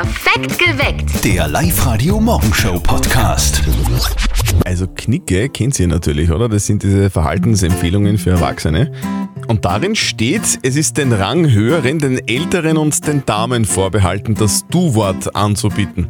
Perfekt 0.00 0.58
geweckt. 0.58 1.24
Der 1.26 1.46
Live-Radio-Morgenshow-Podcast. 1.46 3.60
Also 4.64 4.86
Knicke 4.86 5.50
kennt 5.50 5.78
ihr 5.78 5.88
natürlich, 5.88 6.30
oder? 6.30 6.48
Das 6.48 6.64
sind 6.64 6.82
diese 6.82 7.10
Verhaltensempfehlungen 7.10 8.16
für 8.16 8.30
Erwachsene. 8.30 8.90
Und 9.46 9.66
darin 9.66 9.94
steht, 9.94 10.58
es 10.62 10.76
ist 10.76 10.96
den 10.96 11.12
Ranghöheren, 11.12 11.98
den 11.98 12.26
Älteren 12.26 12.78
und 12.78 13.06
den 13.06 13.26
Damen 13.26 13.66
vorbehalten, 13.66 14.34
das 14.34 14.64
Du-Wort 14.70 15.36
anzubieten. 15.36 16.08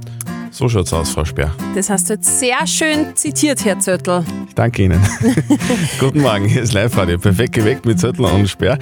So 0.53 0.69
schaut's 0.69 0.93
aus, 0.93 1.11
Frau 1.11 1.25
Speer. 1.25 1.55
Das 1.77 1.89
hast 1.91 2.09
du 2.09 2.14
jetzt 2.14 2.41
sehr 2.41 2.66
schön 2.66 3.14
zitiert, 3.14 3.64
Herr 3.64 3.79
Zöttl. 3.79 4.25
Ich 4.48 4.55
danke 4.55 4.83
Ihnen. 4.83 5.01
Guten 6.01 6.23
Morgen, 6.23 6.45
hier 6.46 6.62
ist 6.62 6.73
Live-Radio. 6.73 7.19
Perfekt 7.19 7.55
geweckt 7.55 7.87
mit 7.87 8.01
Zettel 8.01 8.25
und 8.25 8.48
Sperr. 8.48 8.77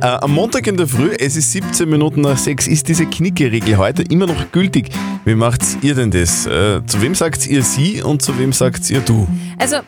Äh, 0.00 0.06
am 0.06 0.32
Montag 0.32 0.68
in 0.68 0.76
der 0.76 0.86
Früh, 0.86 1.10
es 1.18 1.34
ist 1.34 1.50
17 1.50 1.88
Minuten 1.88 2.20
nach 2.20 2.38
6, 2.38 2.68
ist 2.68 2.86
diese 2.86 3.04
Knicke-Regel 3.04 3.76
heute 3.78 4.02
immer 4.02 4.26
noch 4.28 4.52
gültig. 4.52 4.90
Wie 5.24 5.34
macht 5.34 5.62
ihr 5.82 5.96
denn 5.96 6.12
das? 6.12 6.46
Äh, 6.46 6.86
zu 6.86 7.02
wem 7.02 7.16
sagt 7.16 7.46
ihr 7.48 7.64
sie 7.64 8.00
und 8.00 8.22
zu 8.22 8.38
wem 8.38 8.52
sagt 8.52 8.88
ihr 8.88 9.00
du? 9.00 9.26
Also, 9.58 9.78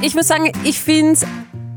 ich 0.00 0.14
muss 0.14 0.28
sagen, 0.28 0.52
ich 0.62 0.78
finde 0.78 1.12
es 1.12 1.26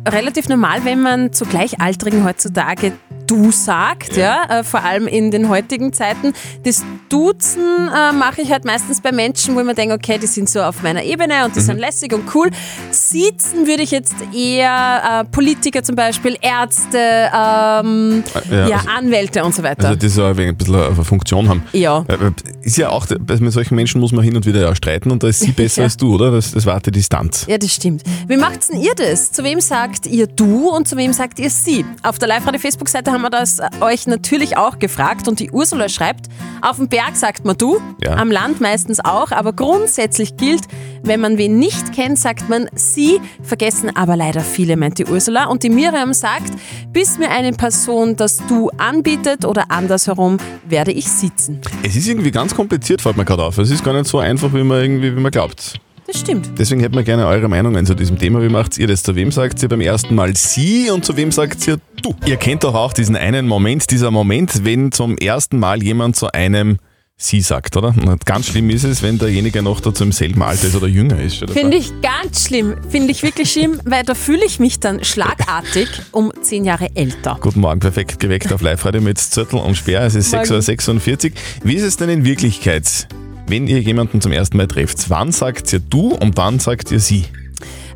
relativ 0.07 0.47
normal, 0.47 0.85
wenn 0.85 1.01
man 1.01 1.33
zu 1.33 1.45
Gleichaltrigen 1.45 2.23
heutzutage 2.23 2.93
du 3.31 3.51
sagt, 3.51 4.17
ja, 4.17 4.43
äh, 4.59 4.63
vor 4.63 4.83
allem 4.83 5.07
in 5.07 5.31
den 5.31 5.47
heutigen 5.47 5.93
Zeiten. 5.93 6.33
Das 6.63 6.83
Duzen 7.07 7.61
äh, 7.87 8.11
mache 8.11 8.41
ich 8.41 8.51
halt 8.51 8.65
meistens 8.65 8.99
bei 8.99 9.11
Menschen, 9.13 9.55
wo 9.55 9.59
ich 9.61 9.65
mir 9.65 9.73
denke, 9.73 9.95
okay, 9.95 10.17
die 10.17 10.27
sind 10.27 10.49
so 10.49 10.61
auf 10.61 10.81
meiner 10.83 11.03
Ebene 11.03 11.45
und 11.45 11.55
die 11.55 11.61
sind 11.61 11.79
lässig 11.79 12.13
und 12.13 12.23
cool. 12.35 12.49
Siezen 12.91 13.67
würde 13.67 13.83
ich 13.83 13.91
jetzt 13.91 14.15
eher 14.35 15.21
äh, 15.21 15.25
Politiker 15.25 15.81
zum 15.83 15.95
Beispiel, 15.95 16.37
Ärzte, 16.41 16.97
ähm, 16.97 18.23
Ja, 18.51 18.67
ja, 18.67 18.75
also- 18.77 18.89
Anwälte 18.89 19.43
und 19.45 19.55
so 19.55 19.63
weiter. 19.63 19.87
Also 19.89 19.99
die 19.99 20.09
so 20.09 20.23
ein 20.25 20.57
bisschen 20.57 20.75
eine 20.75 21.05
Funktion 21.05 21.47
haben. 21.47 21.63
ja. 21.71 22.03
Äh, 22.07 22.31
Ist 22.63 22.77
ja 22.77 22.89
auch, 22.89 23.07
mit 23.09 23.53
solchen 23.53 23.75
Menschen 23.75 24.01
muss 24.01 24.11
man 24.11 24.23
hin 24.23 24.35
und 24.35 24.45
wieder 24.45 24.61
ja 24.61 24.75
streiten 24.75 25.09
und 25.11 25.23
da 25.23 25.27
ist 25.29 25.39
sie 25.39 25.51
besser 25.51 25.81
Ja. 25.81 25.85
als 25.85 25.97
du, 25.97 26.15
oder? 26.15 26.31
Das, 26.31 26.51
das 26.51 26.65
war 26.65 26.79
die 26.81 26.91
Distanz. 26.91 27.45
Ja, 27.47 27.57
das 27.57 27.73
stimmt. 27.73 28.03
Wie 28.27 28.37
macht's 28.37 28.67
denn 28.67 28.81
ihr 28.81 28.93
das? 28.95 29.31
Zu 29.31 29.43
wem 29.43 29.59
sagt 29.61 30.05
ihr 30.07 30.27
du 30.27 30.69
und 30.69 30.87
zu 30.87 30.97
wem 30.97 31.13
sagt 31.13 31.39
ihr 31.39 31.49
sie? 31.49 31.85
Auf 32.03 32.19
der 32.19 32.27
Live-Radio-Facebook-Seite 32.27 33.11
haben 33.11 33.20
wir 33.21 33.29
das 33.29 33.59
äh, 33.59 33.69
euch 33.81 34.07
natürlich 34.07 34.57
auch 34.57 34.79
gefragt 34.79 35.27
und 35.27 35.39
die 35.39 35.51
Ursula 35.51 35.89
schreibt, 35.89 36.27
auf 36.61 36.77
dem 36.77 36.87
Berg 36.89 37.15
sagt 37.15 37.45
man 37.45 37.57
du, 37.57 37.79
Ja. 38.03 38.15
am 38.17 38.29
Land 38.31 38.61
meistens 38.61 38.99
auch, 38.99 39.31
aber 39.31 39.53
grundsätzlich 39.53 40.37
gilt, 40.37 40.61
wenn 41.03 41.19
man 41.19 41.37
wen 41.37 41.57
nicht 41.57 41.93
kennt, 41.93 42.19
sagt 42.19 42.49
man 42.49 42.67
sie, 42.75 43.19
vergessen 43.41 43.95
aber 43.95 44.15
leider 44.15 44.41
viele, 44.41 44.77
meint 44.77 44.99
die 44.99 45.05
Ursula. 45.05 45.45
Und 45.45 45.63
die 45.63 45.69
Miriam 45.71 46.13
sagt, 46.13 46.51
bis 46.93 47.17
mir 47.17 47.29
eine 47.31 47.51
Person 47.53 48.15
das 48.15 48.37
du 48.47 48.69
anbietet 48.77 49.45
oder 49.45 49.71
andersherum, 49.71 50.37
werde 50.67 50.91
ich 50.91 51.07
sitzen. 51.07 51.61
Es 51.83 51.95
ist 51.95 52.07
irgendwie 52.07 52.31
ganz 52.31 52.53
kompliziert, 52.53 53.01
fällt 53.01 53.17
mir 53.17 53.25
gerade 53.25 53.43
auf. 53.43 53.57
Es 53.57 53.71
ist 53.71 53.83
gar 53.83 53.93
nicht 53.93 54.05
so 54.07 54.19
einfach, 54.19 54.53
wie 54.53 54.63
man 54.63 54.81
irgendwie, 54.81 55.15
wie 55.15 55.19
man 55.19 55.31
glaubt. 55.31 55.79
Das 56.11 56.19
stimmt. 56.19 56.49
Deswegen 56.57 56.81
hätten 56.81 56.95
wir 56.95 57.03
gerne 57.03 57.25
eure 57.25 57.47
Meinungen 57.47 57.85
zu 57.85 57.95
diesem 57.95 58.17
Thema. 58.17 58.41
Wie 58.41 58.49
macht 58.49 58.77
ihr 58.77 58.87
das? 58.87 59.01
Zu 59.01 59.15
wem 59.15 59.31
sagt 59.31 59.63
ihr 59.63 59.69
beim 59.69 59.79
ersten 59.79 60.13
Mal 60.13 60.35
sie 60.35 60.89
und 60.89 61.05
zu 61.05 61.15
wem 61.15 61.31
sagt 61.31 61.65
ihr 61.67 61.77
du? 62.01 62.13
Ihr 62.25 62.35
kennt 62.35 62.65
doch 62.65 62.75
auch 62.75 62.91
diesen 62.91 63.15
einen 63.15 63.47
Moment, 63.47 63.89
dieser 63.91 64.11
Moment, 64.11 64.65
wenn 64.65 64.91
zum 64.91 65.17
ersten 65.17 65.57
Mal 65.57 65.81
jemand 65.81 66.17
zu 66.17 66.29
einem 66.33 66.79
sie 67.15 67.39
sagt, 67.39 67.77
oder? 67.77 67.93
Und 68.05 68.25
ganz 68.25 68.47
schlimm 68.47 68.69
ist 68.71 68.83
es, 68.83 69.01
wenn 69.03 69.19
derjenige 69.19 69.61
noch 69.61 69.79
dazu 69.79 70.03
im 70.03 70.11
selben 70.11 70.41
Alter 70.41 70.67
ist 70.67 70.75
oder 70.75 70.87
jünger 70.87 71.17
ist. 71.21 71.49
Finde 71.49 71.77
ich 71.77 71.93
ganz 72.01 72.47
schlimm. 72.47 72.75
Finde 72.89 73.11
ich 73.11 73.23
wirklich 73.23 73.49
schlimm, 73.49 73.79
weil 73.85 74.03
da 74.03 74.13
fühle 74.13 74.43
ich 74.43 74.59
mich 74.59 74.81
dann 74.81 75.03
schlagartig 75.05 75.87
um 76.11 76.33
zehn 76.41 76.65
Jahre 76.65 76.89
älter. 76.93 77.37
Guten 77.39 77.61
Morgen, 77.61 77.79
perfekt 77.79 78.19
geweckt 78.19 78.51
auf 78.51 78.61
Live-Radio 78.61 78.99
mit 78.99 79.17
Zürtel 79.17 79.59
und 79.59 79.75
Sperr. 79.75 80.01
Es 80.01 80.15
ist 80.15 80.33
Morgen. 80.33 80.45
6.46 80.45 81.29
Uhr. 81.29 81.35
Wie 81.63 81.75
ist 81.75 81.83
es 81.83 81.95
denn 81.95 82.09
in 82.09 82.25
Wirklichkeit, 82.25 83.07
wenn 83.51 83.67
ihr 83.67 83.81
jemanden 83.81 84.21
zum 84.21 84.31
ersten 84.31 84.55
Mal 84.55 84.67
trefft? 84.67 85.09
Wann 85.09 85.33
sagt 85.33 85.73
ihr 85.73 85.79
du 85.79 86.13
und 86.15 86.37
wann 86.37 86.59
sagt 86.59 86.89
ihr 86.89 87.01
sie? 87.01 87.25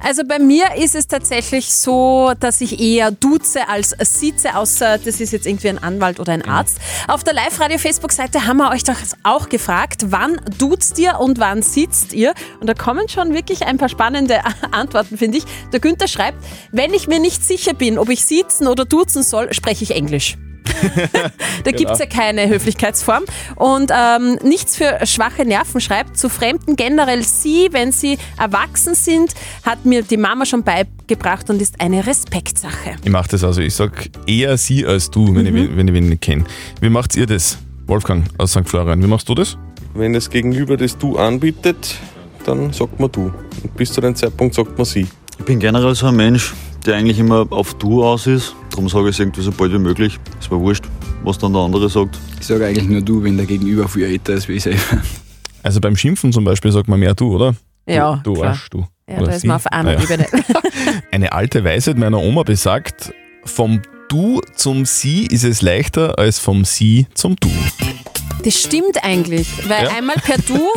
Also 0.03 0.23
bei 0.27 0.37
mir 0.37 0.75
ist 0.77 0.93
es 0.93 1.07
tatsächlich 1.07 1.73
so, 1.73 2.33
dass 2.39 2.59
ich 2.59 2.79
eher 2.79 3.09
duze 3.09 3.67
als 3.69 3.95
sieze, 4.01 4.53
außer 4.53 4.99
das 4.99 5.21
ist 5.21 5.31
jetzt 5.31 5.47
irgendwie 5.47 5.69
ein 5.69 5.81
Anwalt 5.81 6.19
oder 6.19 6.33
ein 6.33 6.43
Arzt. 6.43 6.77
Auf 7.07 7.23
der 7.23 7.33
Live-Radio-Facebook-Seite 7.33 8.45
haben 8.45 8.57
wir 8.57 8.69
euch 8.69 8.83
doch 8.83 8.97
auch 9.23 9.47
gefragt, 9.47 10.07
wann 10.09 10.39
duzt 10.59 10.99
ihr 10.99 11.19
und 11.19 11.39
wann 11.39 11.61
sitzt 11.63 12.13
ihr? 12.13 12.33
Und 12.59 12.67
da 12.67 12.73
kommen 12.73 13.07
schon 13.07 13.33
wirklich 13.33 13.65
ein 13.65 13.77
paar 13.77 13.89
spannende 13.89 14.41
Antworten, 14.71 15.17
finde 15.17 15.37
ich. 15.37 15.45
Der 15.71 15.79
Günther 15.79 16.09
schreibt, 16.09 16.37
wenn 16.73 16.93
ich 16.93 17.07
mir 17.07 17.19
nicht 17.19 17.43
sicher 17.43 17.73
bin, 17.73 17.97
ob 17.97 18.09
ich 18.09 18.25
sitzen 18.25 18.67
oder 18.67 18.83
duzen 18.83 19.23
soll, 19.23 19.53
spreche 19.53 19.85
ich 19.85 19.91
Englisch. 19.91 20.37
da 21.63 21.71
gibt 21.71 21.91
es 21.91 21.99
ja 21.99 22.05
keine 22.05 22.47
Höflichkeitsform. 22.49 23.23
Und 23.55 23.91
ähm, 23.91 24.37
nichts 24.43 24.75
für 24.75 24.99
schwache 25.05 25.45
Nerven 25.45 25.81
schreibt, 25.81 26.17
zu 26.17 26.29
Fremden 26.29 26.75
generell 26.75 27.23
sie, 27.23 27.69
wenn 27.71 27.91
sie 27.91 28.17
erwachsen 28.37 28.95
sind, 28.95 29.33
hat 29.63 29.85
mir 29.85 30.03
die 30.03 30.17
Mama 30.17 30.45
schon 30.45 30.63
beigebracht 30.63 31.49
und 31.49 31.61
ist 31.61 31.79
eine 31.81 32.05
Respektsache. 32.05 32.95
Ich 33.03 33.11
mache 33.11 33.29
das 33.29 33.43
also, 33.43 33.61
ich 33.61 33.73
sag 33.75 34.09
eher 34.27 34.57
sie 34.57 34.85
als 34.85 35.09
du, 35.11 35.33
wenn, 35.35 35.45
ich, 35.45 35.53
wen- 35.53 35.77
wenn 35.77 35.87
ich 35.87 35.93
wen 35.93 36.09
nicht 36.09 36.21
kenne. 36.21 36.43
Wie 36.81 36.89
macht 36.89 37.15
ihr 37.15 37.25
das? 37.25 37.57
Wolfgang 37.87 38.25
aus 38.37 38.51
St. 38.51 38.67
Florian, 38.67 39.01
wie 39.03 39.07
machst 39.07 39.29
du 39.29 39.35
das? 39.35 39.57
Wenn 39.93 40.13
das 40.13 40.29
Gegenüber 40.29 40.75
das 40.75 40.97
Du 40.97 41.17
anbietet, 41.17 41.95
dann 42.45 42.73
sagt 42.73 42.99
man 42.99 43.11
Du. 43.11 43.31
Und 43.63 43.75
bis 43.77 43.93
zu 43.93 44.01
dem 44.01 44.15
Zeitpunkt 44.15 44.55
sagt 44.55 44.77
man 44.77 44.85
Sie. 44.85 45.07
Ich 45.37 45.45
bin 45.45 45.59
generell 45.59 45.93
so 45.95 46.07
ein 46.07 46.15
Mensch, 46.15 46.53
der 46.85 46.95
eigentlich 46.95 47.19
immer 47.19 47.45
auf 47.51 47.73
Du 47.75 48.03
aus 48.03 48.25
ist. 48.27 48.55
Darum 48.75 48.89
sage 48.89 49.05
ich 49.07 49.15
es 49.15 49.19
irgendwie 49.21 49.41
so 49.41 49.53
bald 49.53 49.71
wie 49.71 49.77
möglich. 49.79 50.19
Ist 50.37 50.51
mir 50.51 50.59
wurscht, 50.59 50.83
was 51.23 51.37
dann 51.37 51.53
der 51.53 51.61
andere 51.61 51.89
sagt. 51.89 52.17
Ich 52.41 52.45
sage 52.47 52.65
eigentlich 52.65 52.89
nur 52.89 52.99
du, 53.01 53.23
wenn 53.23 53.37
der 53.37 53.45
Gegenüber 53.45 53.87
viel 53.87 54.03
älter 54.03 54.33
ist 54.33 54.49
wie 54.49 54.53
ich 54.53 54.63
selber. 54.63 54.81
Also 55.63 55.79
beim 55.79 55.95
Schimpfen 55.95 56.33
zum 56.33 56.43
Beispiel 56.43 56.73
sagt 56.73 56.89
man 56.89 56.99
mehr 56.99 57.13
du, 57.15 57.33
oder? 57.35 57.55
Ja, 57.87 58.19
Du, 58.23 58.33
du 58.33 58.39
klar. 58.41 58.49
Arsch, 58.51 58.69
du. 58.69 58.85
Ja, 59.09 59.17
Oder 59.19 59.27
da 59.27 59.31
ist 59.33 59.41
sie. 59.41 59.47
man 59.47 59.55
auf 59.55 59.67
einer 59.67 59.93
Naja. 59.93 60.03
Ebene. 60.03 60.25
Eine 61.11 61.31
alte 61.31 61.63
Weisheit 61.63 61.97
meiner 61.97 62.19
Oma 62.19 62.43
besagt, 62.43 63.13
vom 63.45 63.81
Du 64.09 64.41
zum 64.55 64.85
Sie 64.85 65.25
ist 65.25 65.43
es 65.45 65.61
leichter 65.61 66.19
als 66.19 66.37
vom 66.39 66.65
Sie 66.65 67.07
zum 67.13 67.35
Du. 67.37 67.49
Das 68.45 68.53
stimmt 68.61 69.03
eigentlich, 69.03 69.47
weil 69.67 69.85
Ja. 69.85 69.89
einmal 69.91 70.15
per 70.17 70.37
Du 70.37 70.69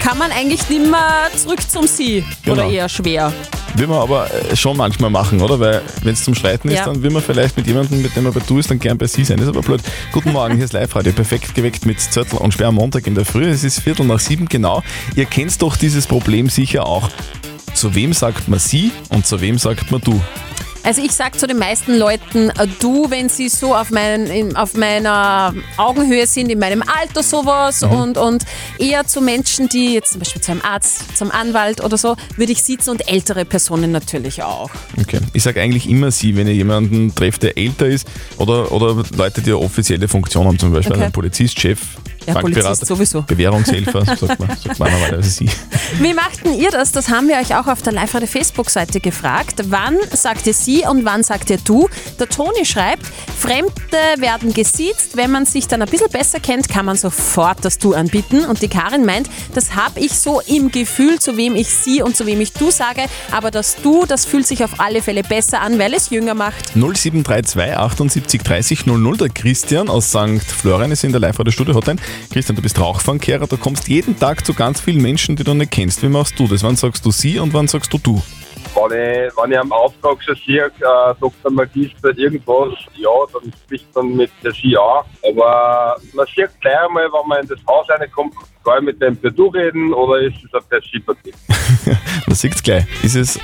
kann 0.00 0.18
man 0.18 0.30
eigentlich 0.30 0.68
nicht 0.68 0.90
mehr 0.90 1.28
zurück 1.36 1.58
zum 1.68 1.86
Sie. 1.86 2.22
Oder 2.46 2.56
Genau. 2.62 2.70
eher 2.70 2.88
schwer. 2.90 3.32
Will 3.76 3.86
man 3.88 3.98
aber 3.98 4.30
äh, 4.32 4.54
schon 4.54 4.76
manchmal 4.76 5.10
machen, 5.10 5.40
oder? 5.40 5.58
Weil 5.58 5.82
wenn 6.02 6.12
es 6.12 6.22
zum 6.22 6.34
Streiten 6.34 6.68
ist, 6.68 6.76
Ja. 6.76 6.84
dann 6.84 7.02
will 7.02 7.10
man 7.10 7.22
vielleicht 7.22 7.56
mit 7.56 7.66
jemandem, 7.66 8.02
mit 8.02 8.14
dem 8.14 8.24
man 8.24 8.32
bei 8.32 8.40
Du 8.46 8.58
ist, 8.58 8.70
dann 8.70 8.78
gern 8.78 8.98
bei 8.98 9.06
Sie 9.06 9.24
sein. 9.24 9.38
Das 9.38 9.46
ist 9.46 9.56
aber 9.56 9.62
blöd. 9.62 9.80
Guten 10.12 10.32
Morgen, 10.32 10.54
hier 10.56 10.66
ist 10.66 10.74
Live-Radio. 10.74 11.12
Perfekt 11.12 11.54
geweckt 11.54 11.86
mit 11.86 11.98
Zörtel 12.00 12.38
und 12.38 12.52
Sperr 12.52 12.68
am 12.68 12.74
Montag 12.76 13.06
in 13.06 13.14
der 13.14 13.24
Früh. 13.24 13.48
Es 13.48 13.64
ist 13.64 13.80
Viertel 13.80 14.04
nach 14.06 14.20
sieben 14.20 14.46
genau. 14.46 14.82
Ihr 15.16 15.24
kennt 15.24 15.60
doch 15.62 15.76
dieses 15.76 16.06
Problem 16.06 16.48
sicher 16.50 16.86
auch. 16.86 17.08
Zu 17.72 17.94
wem 17.96 18.12
sagt 18.12 18.48
man 18.48 18.60
Sie 18.60 18.92
und 19.08 19.26
zu 19.26 19.40
wem 19.40 19.58
sagt 19.58 19.90
man 19.90 20.00
Du? 20.02 20.20
Also 20.84 21.02
ich 21.02 21.12
sage 21.12 21.38
zu 21.38 21.46
den 21.46 21.58
meisten 21.58 21.96
Leuten 21.96 22.50
äh, 22.50 22.66
du, 22.78 23.10
wenn 23.10 23.30
sie 23.30 23.48
so 23.48 23.74
auf, 23.74 23.90
meinen, 23.90 24.26
in, 24.26 24.54
auf 24.54 24.74
meiner 24.74 25.54
Augenhöhe 25.78 26.26
sind, 26.26 26.50
in 26.50 26.58
meinem 26.58 26.82
Alter 26.82 27.22
sowas 27.22 27.80
Mhm. 27.80 27.90
und, 27.90 28.18
und 28.18 28.44
eher 28.78 29.06
zu 29.06 29.20
Menschen, 29.22 29.68
die 29.70 29.94
jetzt 29.94 30.12
zum 30.12 30.18
Beispiel 30.20 30.42
zu 30.42 30.50
einem 30.52 30.60
Arzt, 30.62 31.16
zum 31.16 31.30
Anwalt 31.30 31.82
oder 31.82 31.96
so, 31.96 32.16
würde 32.36 32.52
ich 32.52 32.62
sitzen 32.62 32.90
und 32.90 33.08
ältere 33.08 33.44
Personen 33.46 33.92
natürlich 33.92 34.42
auch. 34.42 34.70
Okay. 35.00 35.20
Ich 35.32 35.42
sage 35.42 35.60
eigentlich 35.60 35.88
immer 35.88 36.10
Sie, 36.10 36.36
wenn 36.36 36.46
ihr 36.46 36.54
jemanden 36.54 37.14
trefft, 37.14 37.42
der 37.44 37.56
älter 37.56 37.86
ist 37.86 38.06
oder, 38.36 38.70
oder 38.70 39.02
Leute, 39.16 39.40
die 39.40 39.52
offizielle 39.52 40.06
Funktion 40.06 40.46
haben, 40.46 40.58
zum 40.58 40.72
Beispiel 40.72 40.94
Okay. 40.96 41.04
ein 41.06 41.12
Polizist, 41.12 41.58
Chef, 41.58 41.80
Ja, 42.26 42.34
Polizist 42.34 42.86
sowieso. 42.86 43.22
Bewährungshelfer, 43.22 44.04
sagt 44.16 44.38
man, 44.38 44.48
sagt 44.48 44.78
man 44.78 44.90
normalerweise 44.92 45.30
Sie. 45.30 45.50
Wie 45.98 46.14
machten 46.14 46.54
ihr 46.54 46.70
das? 46.70 46.92
Das 46.92 47.08
haben 47.08 47.28
wir 47.28 47.36
euch 47.36 47.54
auch 47.54 47.66
auf 47.66 47.82
der 47.82 47.92
Live-Radio 47.92 48.28
Facebook-Seite 48.28 49.00
gefragt. 49.00 49.62
Wann 49.66 49.96
sagt 50.12 50.46
ihr 50.46 50.54
sie 50.54 50.84
und 50.88 51.04
wann 51.04 51.22
sagt 51.22 51.50
ihr 51.50 51.58
du? 51.58 51.88
Der 52.18 52.28
Toni 52.28 52.64
schreibt, 52.64 53.06
Fremde 53.38 53.70
werden 54.18 54.52
gesiezt. 54.54 55.16
Wenn 55.16 55.30
man 55.30 55.44
sich 55.44 55.68
dann 55.68 55.82
ein 55.82 55.88
bisschen 55.88 56.10
besser 56.10 56.40
kennt, 56.40 56.68
kann 56.68 56.86
man 56.86 56.96
sofort 56.96 57.64
das 57.64 57.78
Du 57.78 57.94
anbieten. 57.94 58.44
Und 58.44 58.62
die 58.62 58.68
Karin 58.68 59.04
meint, 59.04 59.28
das 59.54 59.74
habe 59.74 60.00
ich 60.00 60.12
so 60.12 60.40
im 60.46 60.70
Gefühl, 60.70 61.18
zu 61.18 61.36
wem 61.36 61.54
ich 61.54 61.68
sie 61.68 62.02
und 62.02 62.16
zu 62.16 62.26
wem 62.26 62.40
ich 62.40 62.52
du 62.52 62.70
sage. 62.70 63.02
Aber 63.30 63.50
das 63.50 63.76
Du, 63.82 64.06
das 64.06 64.24
fühlt 64.24 64.46
sich 64.46 64.64
auf 64.64 64.80
alle 64.80 65.02
Fälle 65.02 65.22
besser 65.22 65.60
an, 65.60 65.78
weil 65.78 65.92
es 65.94 66.10
jünger 66.10 66.34
macht. 66.34 66.74
0732 66.74 67.76
78 67.76 68.42
30 68.42 68.86
00. 68.86 69.16
Der 69.18 69.28
Christian 69.28 69.88
aus 69.88 70.08
St. 70.08 70.42
Florian 70.46 70.90
ist 70.90 71.04
in 71.04 71.12
der 71.12 71.20
Live-Radio-Studio-Hotline. 71.20 72.00
Christian, 72.32 72.56
du 72.56 72.62
bist 72.62 72.80
Rauchfangkehrer. 72.80 73.46
Du 73.46 73.56
kommst 73.56 73.88
jeden 73.88 74.18
Tag 74.18 74.44
zu 74.44 74.54
ganz 74.54 74.80
vielen 74.80 75.02
Menschen, 75.02 75.36
die 75.36 75.44
du 75.44 75.54
nicht 75.54 75.70
kennst. 75.70 76.02
Wie 76.02 76.08
machst 76.08 76.38
du 76.38 76.46
das? 76.46 76.62
Wann 76.62 76.76
sagst 76.76 77.04
du 77.04 77.10
sie 77.10 77.38
und 77.38 77.52
wann 77.54 77.68
sagst 77.68 77.92
du 77.92 77.98
du? 77.98 78.22
wenn 78.74 79.26
ich, 79.26 79.36
wenn 79.36 79.52
ich 79.52 79.58
am 79.58 79.72
Auftrag 79.72 80.22
schon 80.22 80.36
sehe, 80.46 80.66
äh, 80.66 80.70
sagt 80.80 81.50
Magister 81.50 82.16
irgendwas, 82.16 82.74
ja, 82.94 83.10
dann 83.32 83.52
spricht 83.64 83.94
man 83.94 84.16
mit 84.16 84.30
der 84.42 84.52
Ski 84.52 84.76
an. 84.76 85.04
Aber 85.28 85.96
man 86.12 86.26
sieht 86.26 86.50
gleich 86.60 86.78
einmal, 86.80 87.04
wenn 87.04 87.28
man 87.28 87.42
in 87.42 87.48
das 87.48 87.58
Haus 87.68 87.88
reinkommt, 87.88 88.34
kann 88.64 88.78
ich 88.78 88.84
mit 88.84 89.02
dem 89.02 89.16
per 89.16 89.30
Du 89.30 89.48
reden 89.48 89.92
oder 89.92 90.20
ist 90.20 90.36
es 90.44 90.54
ein 90.54 90.60
per 90.68 90.82
Ski-Partie? 90.82 91.34
Man 92.26 92.34
sieht 92.34 92.64
gleich. 92.64 92.86
Ist 93.02 93.14
es 93.14 93.38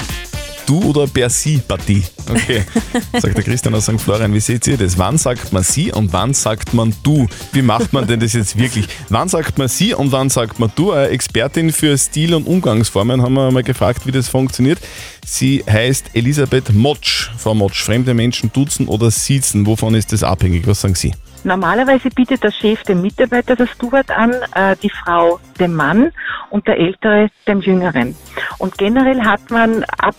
Du 0.70 0.80
oder 0.84 1.08
per 1.08 1.28
Sie-Partie? 1.28 2.04
Okay, 2.30 2.62
sagt 3.18 3.36
der 3.36 3.42
Christian 3.42 3.74
aus 3.74 3.86
St. 3.86 4.00
Florian. 4.00 4.32
Wie 4.32 4.38
seht 4.38 4.68
ihr 4.68 4.76
das? 4.76 4.96
Wann 4.96 5.18
sagt 5.18 5.52
man 5.52 5.64
Sie 5.64 5.90
und 5.90 6.12
wann 6.12 6.32
sagt 6.32 6.74
man 6.74 6.94
Du? 7.02 7.26
Wie 7.50 7.60
macht 7.60 7.92
man 7.92 8.06
denn 8.06 8.20
das 8.20 8.34
jetzt 8.34 8.56
wirklich? 8.56 8.86
Wann 9.08 9.28
sagt 9.28 9.58
man 9.58 9.66
Sie 9.66 9.94
und 9.94 10.12
wann 10.12 10.30
sagt 10.30 10.60
man 10.60 10.70
Du? 10.76 10.92
Eine 10.92 11.08
Expertin 11.08 11.72
für 11.72 11.98
Stil 11.98 12.34
und 12.34 12.46
Umgangsformen 12.46 13.20
haben 13.20 13.34
wir 13.34 13.50
mal 13.50 13.64
gefragt, 13.64 14.06
wie 14.06 14.12
das 14.12 14.28
funktioniert. 14.28 14.78
Sie 15.26 15.64
heißt 15.68 16.10
Elisabeth 16.14 16.72
Motsch. 16.72 17.30
Frau 17.36 17.52
Motsch, 17.52 17.82
fremde 17.82 18.14
Menschen 18.14 18.52
duzen 18.52 18.86
oder 18.86 19.10
siezen, 19.10 19.66
wovon 19.66 19.96
ist 19.96 20.12
das 20.12 20.22
abhängig? 20.22 20.68
Was 20.68 20.82
sagen 20.82 20.94
Sie? 20.94 21.12
Normalerweise 21.42 22.10
bietet 22.10 22.44
der 22.44 22.52
Chef 22.52 22.80
dem 22.84 23.02
Mitarbeiter 23.02 23.56
das 23.56 23.70
Steward 23.70 24.10
an, 24.12 24.34
äh, 24.54 24.76
die 24.80 24.90
Frau 24.90 25.40
dem 25.58 25.74
Mann 25.74 26.12
und 26.50 26.68
der 26.68 26.78
Ältere 26.78 27.28
dem 27.48 27.60
Jüngeren. 27.60 28.14
Und 28.58 28.78
generell 28.78 29.20
hat 29.22 29.50
man 29.50 29.82
ab 29.98 30.14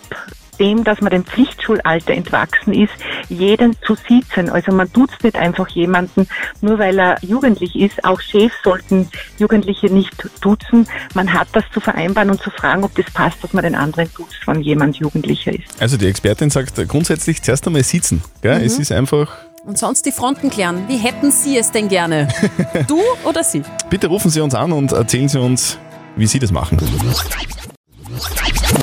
dem, 0.62 0.84
dass 0.84 1.02
man 1.02 1.10
dem 1.12 1.26
Pflichtschulalter 1.26 2.14
entwachsen 2.14 2.74
ist, 2.74 2.94
jeden 3.28 3.76
zu 3.86 3.96
siezen. 4.08 4.50
Also 4.50 4.72
man 4.72 4.92
tut's 4.94 5.16
nicht 5.24 5.36
einfach 5.36 5.68
jemanden, 5.70 6.28
nur 6.62 6.78
weil 6.80 7.00
er 7.00 7.18
jugendlich 7.22 7.76
ist. 7.76 8.06
Auch 8.06 8.22
Chefs 8.22 8.56
sollten 8.64 9.10
Jugendliche 9.40 9.88
nicht 9.88 10.14
duzen. 10.42 10.88
Man 11.16 11.34
hat 11.34 11.48
das 11.54 11.64
zu 11.74 11.80
vereinbaren 11.80 12.30
und 12.30 12.42
zu 12.42 12.52
fragen, 12.52 12.84
ob 12.84 12.96
das 12.96 13.06
passt, 13.12 13.44
dass 13.44 13.54
man 13.54 13.64
den 13.64 13.76
anderen 13.76 14.10
duzt, 14.16 14.38
wenn 14.46 14.62
jemand 14.62 14.98
Jugendlicher 14.98 15.52
ist. 15.52 15.82
Also 15.82 15.98
die 15.98 16.06
Expertin 16.08 16.50
sagt 16.52 16.76
grundsätzlich 16.88 17.42
zuerst 17.42 17.66
einmal 17.66 17.84
sitzen. 17.84 18.22
Gell? 18.42 18.62
Es 18.64 18.78
ist 18.78 18.92
einfach 18.92 19.30
Und 19.66 19.78
sonst 19.80 20.06
die 20.06 20.12
Fronten 20.12 20.50
klären. 20.52 20.88
Wie 20.88 20.98
hätten 20.98 21.32
Sie 21.32 21.58
es 21.58 21.72
denn 21.72 21.88
gerne? 21.90 22.28
Du 22.88 23.00
oder 23.24 23.44
Sie? 23.44 23.64
Bitte 23.90 24.08
rufen 24.08 24.30
Sie 24.30 24.42
uns 24.42 24.54
an 24.54 24.72
und 24.72 24.92
erzählen 24.92 25.28
Sie 25.28 25.40
uns, 25.40 25.78
wie 26.16 26.28
Sie 26.28 26.40
das 26.40 26.52
machen. 26.52 26.78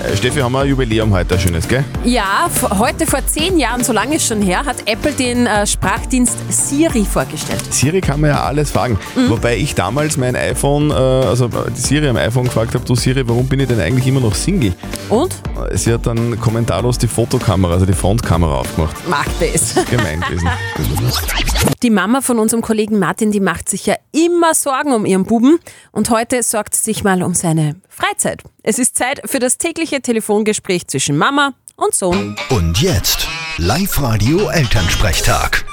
Äh, 0.09 0.17
Steffi, 0.17 0.41
haben 0.41 0.53
wir 0.53 0.61
ein 0.61 0.69
Jubiläum 0.69 1.13
heute, 1.13 1.35
ein 1.35 1.41
schönes, 1.41 1.69
gell? 1.69 1.85
Ja, 2.05 2.49
heute 2.79 3.07
vor 3.07 3.25
zehn 3.27 3.59
Jahren, 3.59 3.85
so 3.85 3.93
lange 3.93 4.17
ist 4.17 4.27
schon 4.27 4.41
her, 4.41 4.65
hat 4.65 4.77
Apple 4.87 5.13
den 5.13 5.47
äh, 5.47 5.67
Sprachdienst 5.67 6.37
Siri 6.49 7.05
vorgestellt. 7.05 7.63
Siri 7.71 8.01
kann 8.01 8.21
man 8.21 8.31
ja 8.31 8.43
alles 8.43 8.71
fragen. 8.71 8.99
Wobei 9.29 9.57
ich 9.57 9.75
damals 9.75 10.17
mein 10.17 10.35
iPhone, 10.35 10.91
äh, 10.91 10.95
also 10.95 11.49
die 11.49 11.81
Siri 11.81 12.09
am 12.09 12.17
iPhone 12.17 12.45
gefragt 12.45 12.75
habe, 12.75 12.85
du 12.85 12.95
Siri, 12.95 13.29
warum 13.29 13.49
bin 13.49 13.61
ich 13.61 13.69
denn 13.69 13.81
eigentlich 13.81 14.07
immer 14.07 14.21
noch 14.21 14.35
Single? 14.35 14.73
Und? 15.11 15.35
Äh, 15.71 15.77
Sie 15.77 15.93
hat 15.93 16.07
dann 16.07 16.41
kommentarlos 16.41 16.97
die 16.99 17.09
Fotokamera, 17.09 17.75
also 17.75 17.85
die 17.87 17.93
Frontkamera 17.93 18.61
aufgemacht. 18.61 19.09
Macht 19.09 19.43
es. 19.43 19.75
Gemein 19.91 20.21
gewesen. 20.21 20.49
Die 21.83 21.91
Mama 21.91 22.23
von 22.23 22.39
unserem 22.39 22.63
Kollegen 22.63 22.99
Martin, 22.99 23.31
die 23.31 23.41
macht 23.41 23.69
sich 23.69 23.85
ja 23.87 23.95
immer 24.13 24.55
Sorgen 24.55 24.93
um 24.93 25.05
ihren 25.05 25.25
Buben 25.25 25.59
und 25.93 26.11
heute 26.11 26.43
sorgt 26.43 26.75
sie 26.75 26.83
sich 26.83 27.05
mal 27.05 27.23
um 27.23 27.35
seine 27.35 27.77
Freizeit. 27.89 28.43
Es 28.71 28.79
ist 28.79 28.99
Zeit 28.99 29.23
für 29.25 29.39
das 29.39 29.57
tägliche 29.57 30.03
Telefongespräch 30.03 30.87
zwischen 30.89 31.17
Mama 31.17 31.55
und 31.77 31.95
Sohn. 31.95 32.37
Und 32.51 32.83
jetzt 32.83 33.27
Live-Radio 33.57 34.51
Elternsprechtag. 34.51 35.65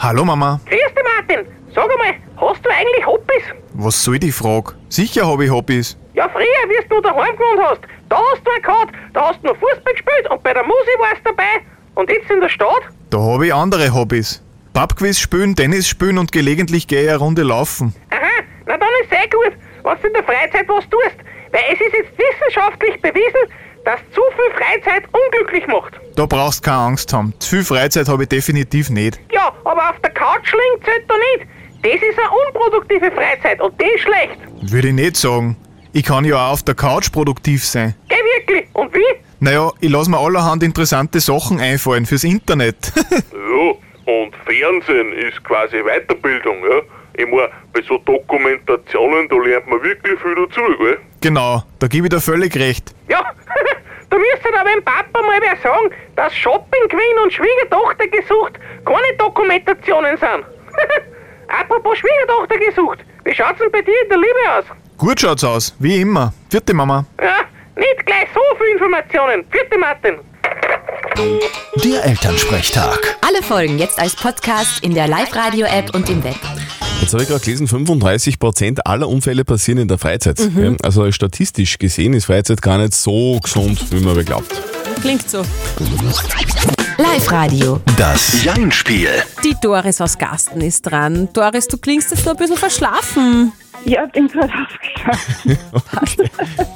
Hallo 0.00 0.24
Mama, 0.24 0.60
Grüß 0.66 0.76
dich, 0.76 1.04
Martin. 1.16 1.46
Sag 1.72 1.84
einmal, 1.84 2.16
hast 2.36 2.66
du 2.66 2.68
eigentlich 2.68 3.06
Hobbys? 3.06 3.44
was 3.74 4.02
soll 4.02 4.18
die 4.18 4.32
Frage? 4.32 4.72
Sicher 4.88 5.24
habe 5.24 5.44
ich 5.44 5.52
Hobbys. 5.52 5.96
Ja, 6.14 6.28
früher, 6.28 6.42
wie 6.42 6.88
du 6.88 7.00
daheim 7.00 7.36
gewohnt 7.36 7.60
hast, 7.70 7.82
da 8.08 8.16
hast 8.16 8.44
du 8.44 8.50
einen 8.50 8.62
gehabt, 8.62 8.94
da 9.12 9.28
hast 9.28 9.40
du 9.40 9.46
nur 9.46 9.54
Fußball 9.54 9.92
gespielt 9.92 10.30
und 10.32 10.42
bei 10.42 10.52
der 10.52 10.64
Musik 10.64 10.98
warst 10.98 11.20
du 11.24 11.30
dabei. 11.30 11.64
Und 11.94 12.10
jetzt 12.10 12.28
in 12.28 12.40
der 12.40 12.48
Stadt? 12.48 12.82
Da 13.10 13.18
habe 13.18 13.46
ich 13.46 13.54
andere 13.54 13.94
Hobbys. 13.94 14.42
Pubquiz 14.72 15.16
spielen, 15.16 15.54
Tennis 15.54 15.86
spielen 15.86 16.18
und 16.18 16.32
gelegentlich 16.32 16.88
gehe 16.88 17.04
ich 17.04 17.08
eine 17.08 17.18
Runde 17.18 17.44
laufen. 17.44 17.94
Aha, 18.10 18.42
na 18.66 18.76
dann 18.76 18.88
ist 19.04 19.10
sehr 19.10 19.28
gut, 19.28 19.56
was 19.84 20.00
du 20.00 20.08
in 20.08 20.14
der 20.14 20.24
Freizeit 20.24 20.68
was 20.68 20.84
tust. 20.88 21.16
Weil 21.52 21.62
es 21.72 21.80
ist 21.80 21.94
jetzt 21.94 22.12
wissenschaftlich 22.18 23.00
bewiesen, 23.00 23.54
dass 23.84 24.00
zu 24.12 24.20
viel 24.34 24.58
Freizeit 24.58 25.04
unglücklich 25.12 25.66
macht. 25.68 26.00
Da 26.16 26.26
brauchst 26.26 26.62
keine 26.62 26.78
Angst 26.78 27.12
haben. 27.12 27.32
Zu 27.38 27.56
viel 27.56 27.64
Freizeit 27.64 28.08
habe 28.08 28.24
ich 28.24 28.28
definitiv 28.28 28.90
nicht. 28.90 29.20
Ja, 29.32 29.52
aber 29.64 29.90
auf 29.90 30.00
der 30.02 30.10
Couch 30.10 30.52
liegen 30.52 30.84
zählt 30.84 31.04
da 31.08 31.14
nicht. 31.16 31.48
Das 31.82 32.08
ist 32.08 32.18
eine 32.18 32.30
unproduktive 32.46 33.12
Freizeit 33.12 33.60
und 33.60 33.78
die 33.80 33.84
ist 33.84 34.00
schlecht. 34.02 34.38
Würde 34.62 34.88
ich 34.88 34.94
nicht 34.94 35.16
sagen. 35.16 35.56
Ich 35.92 36.02
kann 36.02 36.24
ja 36.24 36.46
auch 36.46 36.52
auf 36.54 36.62
der 36.62 36.74
Couch 36.74 37.12
produktiv 37.12 37.64
sein. 37.64 37.94
Geh 38.08 38.16
wirklich. 38.16 38.66
Und 38.72 38.92
wie? 38.94 39.04
Naja, 39.38 39.70
ich 39.80 39.90
lasse 39.90 40.10
mir 40.10 40.18
allerhand 40.18 40.62
interessante 40.62 41.20
Sachen 41.20 41.60
einfallen 41.60 42.06
fürs 42.06 42.24
Internet. 42.24 42.92
Und 44.06 44.34
Fernsehen 44.46 45.12
ist 45.12 45.42
quasi 45.44 45.82
Weiterbildung, 45.82 46.62
ja. 46.62 46.80
Ich 47.16 47.26
mein, 47.26 47.48
bei 47.72 47.80
so 47.82 47.98
Dokumentationen, 47.98 49.28
da 49.28 49.36
lernt 49.36 49.68
man 49.68 49.82
wirklich 49.82 50.18
viel 50.20 50.34
dazu, 50.34 50.60
gell? 50.78 50.98
genau, 51.20 51.62
da 51.78 51.86
gebe 51.86 52.06
ich 52.06 52.10
dir 52.10 52.20
völlig 52.20 52.54
recht. 52.56 52.92
Ja, 53.08 53.20
da 54.10 54.16
müsste 54.18 54.48
aber 54.58 54.68
dem 54.70 54.82
Papa 54.84 55.22
mal 55.22 55.40
wer 55.40 55.56
sagen, 55.62 55.90
dass 56.16 56.34
Shopping 56.34 56.88
Queen 56.88 57.18
und 57.22 57.32
Schwiegertochter 57.32 58.08
gesucht 58.08 58.54
keine 58.84 59.16
Dokumentationen 59.16 60.16
sind. 60.16 60.44
Apropos 61.48 61.98
Schwiegertochter 61.98 62.58
gesucht, 62.58 62.98
wie 63.24 63.34
schaut's 63.34 63.60
denn 63.60 63.70
bei 63.70 63.82
dir 63.82 63.94
in 64.02 64.08
der 64.08 64.18
Liebe 64.18 64.40
aus? 64.58 64.64
Gut 64.98 65.20
schaut's 65.20 65.44
aus, 65.44 65.74
wie 65.78 66.00
immer. 66.00 66.32
Vierte 66.50 66.74
Mama. 66.74 67.04
Ja, 67.20 67.44
nicht 67.76 68.04
gleich 68.04 68.28
so 68.34 68.40
viel 68.58 68.74
Informationen. 68.74 69.44
Vierte 69.50 69.78
Martin. 69.78 70.18
Der 71.16 72.04
Elternsprechtag. 72.04 73.16
Alle 73.20 73.42
Folgen 73.42 73.78
jetzt 73.78 73.98
als 73.98 74.16
Podcast 74.16 74.82
in 74.82 74.94
der 74.94 75.06
Live-Radio-App 75.06 75.94
und 75.94 76.08
im 76.10 76.24
Web. 76.24 76.36
Jetzt 77.00 77.12
habe 77.12 77.22
ich 77.22 77.28
gerade 77.28 77.44
gelesen, 77.44 77.68
35% 77.68 78.80
aller 78.84 79.08
Unfälle 79.08 79.44
passieren 79.44 79.78
in 79.78 79.88
der 79.88 79.98
Freizeit. 79.98 80.38
Ja, 80.40 80.72
Also 80.82 81.10
statistisch 81.12 81.78
gesehen 81.78 82.14
ist 82.14 82.24
Freizeit 82.24 82.62
gar 82.62 82.78
nicht 82.78 82.94
so 82.94 83.38
gesund, 83.40 83.80
wie 83.92 84.00
man 84.00 84.24
glaubt. 84.24 84.52
Klingt 85.00 85.28
so. 85.28 85.42
Live-Radio. 86.98 87.80
Das 87.96 88.42
Jein-Spiel. 88.42 89.10
Die 89.44 89.54
Doris 89.60 90.00
aus 90.00 90.18
Gasten 90.18 90.60
ist 90.60 90.82
dran. 90.82 91.28
Doris, 91.32 91.68
du 91.68 91.76
klingst 91.76 92.10
jetzt 92.10 92.24
nur 92.24 92.34
ein 92.34 92.38
bisschen 92.38 92.56
verschlafen. 92.56 93.52
Ja, 93.84 94.06
bin 94.06 94.28
gerade 94.28 94.52
aufgestanden. 94.52 95.58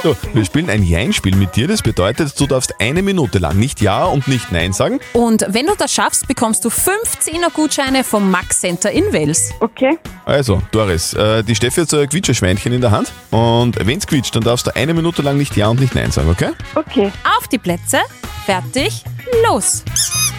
So, 0.00 0.14
wir 0.32 0.44
spielen 0.44 0.70
ein 0.70 0.84
Jein-Spiel 0.84 1.34
mit 1.34 1.56
dir. 1.56 1.66
Das 1.66 1.82
bedeutet, 1.82 2.38
du 2.38 2.46
darfst 2.46 2.72
eine 2.80 3.02
Minute 3.02 3.40
lang 3.40 3.56
nicht 3.56 3.80
Ja 3.80 4.04
und 4.04 4.28
nicht 4.28 4.52
Nein 4.52 4.72
sagen. 4.72 5.00
Und 5.12 5.44
wenn 5.48 5.66
du 5.66 5.72
das 5.76 5.92
schaffst, 5.92 6.28
bekommst 6.28 6.64
du 6.64 6.68
15er 6.68 7.50
Gutscheine 7.52 8.04
vom 8.04 8.30
Max 8.30 8.60
Center 8.60 8.92
in 8.92 9.12
Wels. 9.12 9.52
Okay, 9.58 9.98
Also, 10.24 10.62
Doris, 10.70 11.14
äh, 11.14 11.42
die 11.42 11.56
Steffi 11.56 11.80
hat 11.80 11.90
so 11.90 11.98
ein 11.98 12.08
Quietscherschweinchen 12.08 12.72
in 12.72 12.80
der 12.80 12.92
Hand. 12.92 13.10
Und 13.32 13.84
wenn 13.84 13.98
es 13.98 14.06
quietscht, 14.06 14.36
dann 14.36 14.44
darfst 14.44 14.68
du 14.68 14.76
eine 14.76 14.94
Minute 14.94 15.22
lang 15.22 15.36
nicht 15.36 15.56
Ja 15.56 15.66
und 15.66 15.80
nicht 15.80 15.96
Nein 15.96 16.12
sagen, 16.12 16.30
okay? 16.30 16.50
okay. 16.76 17.10
Auf 17.36 17.48
die 17.48 17.58
Plätze, 17.58 17.98
fertig, 18.46 19.02
los. 19.48 19.82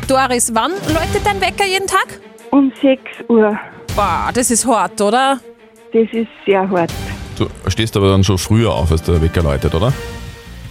Doris, 0.07 0.55
wann 0.55 0.71
läutet 0.71 1.25
dein 1.25 1.41
Wecker 1.41 1.65
jeden 1.65 1.85
Tag? 1.85 2.07
Um 2.51 2.71
6 2.81 3.01
Uhr. 3.27 3.59
Boah, 3.93 4.29
das 4.33 4.51
ist 4.51 4.65
hart, 4.65 5.01
oder? 5.01 5.41
Das 5.91 6.07
ist 6.11 6.27
sehr 6.45 6.69
hart. 6.69 6.93
Du 7.37 7.47
stehst 7.67 7.97
aber 7.97 8.09
dann 8.09 8.23
schon 8.23 8.37
früher 8.37 8.73
auf, 8.73 8.91
als 8.91 9.01
der 9.01 9.21
Wecker 9.21 9.41
läutet, 9.41 9.73
oder? 9.73 9.91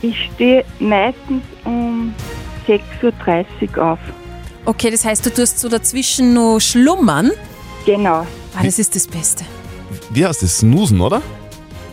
Ich 0.02 0.30
stehe 0.34 0.64
meistens 0.78 1.42
um 1.64 2.14
6.30 2.68 3.76
Uhr 3.76 3.92
auf. 3.92 3.98
Okay, 4.64 4.90
das 4.90 5.04
heißt, 5.04 5.26
du 5.26 5.30
tust 5.30 5.58
so 5.58 5.68
dazwischen 5.68 6.34
nur 6.34 6.60
schlummern. 6.60 7.32
Genau. 7.84 8.26
Ah, 8.54 8.62
das 8.62 8.78
ist 8.78 8.94
das 8.94 9.08
Beste. 9.08 9.44
Wie 10.10 10.24
heißt 10.24 10.42
das? 10.42 10.58
Snoosen, 10.58 11.00
oder? 11.00 11.22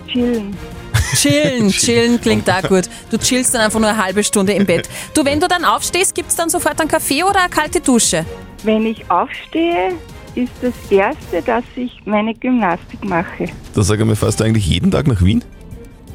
Chillen. 0.07 0.55
Chillen, 1.15 1.69
chillen 1.69 2.21
klingt 2.21 2.49
auch 2.49 2.61
gut. 2.63 2.89
Du 3.09 3.17
chillst 3.17 3.53
dann 3.53 3.61
einfach 3.61 3.79
nur 3.79 3.89
eine 3.89 4.03
halbe 4.03 4.23
Stunde 4.23 4.53
im 4.53 4.65
Bett. 4.65 4.89
Du, 5.13 5.23
wenn 5.23 5.39
du 5.39 5.47
dann 5.47 5.63
aufstehst, 5.63 6.13
gibt's 6.13 6.35
dann 6.35 6.49
sofort 6.49 6.79
einen 6.79 6.89
Kaffee 6.89 7.23
oder 7.23 7.39
eine 7.41 7.49
kalte 7.49 7.79
Dusche? 7.79 8.25
Wenn 8.63 8.85
ich 8.85 9.09
aufstehe, 9.09 9.93
ist 10.35 10.51
das 10.61 10.73
Erste, 10.91 11.41
dass 11.45 11.63
ich 11.75 12.01
meine 12.05 12.33
Gymnastik 12.33 13.03
mache. 13.05 13.45
Da 13.73 13.81
sag 13.81 13.99
ich 13.99 14.05
mal, 14.05 14.15
fährst 14.15 14.39
du 14.39 14.43
eigentlich 14.43 14.67
jeden 14.67 14.91
Tag 14.91 15.07
nach 15.07 15.21
Wien? 15.21 15.43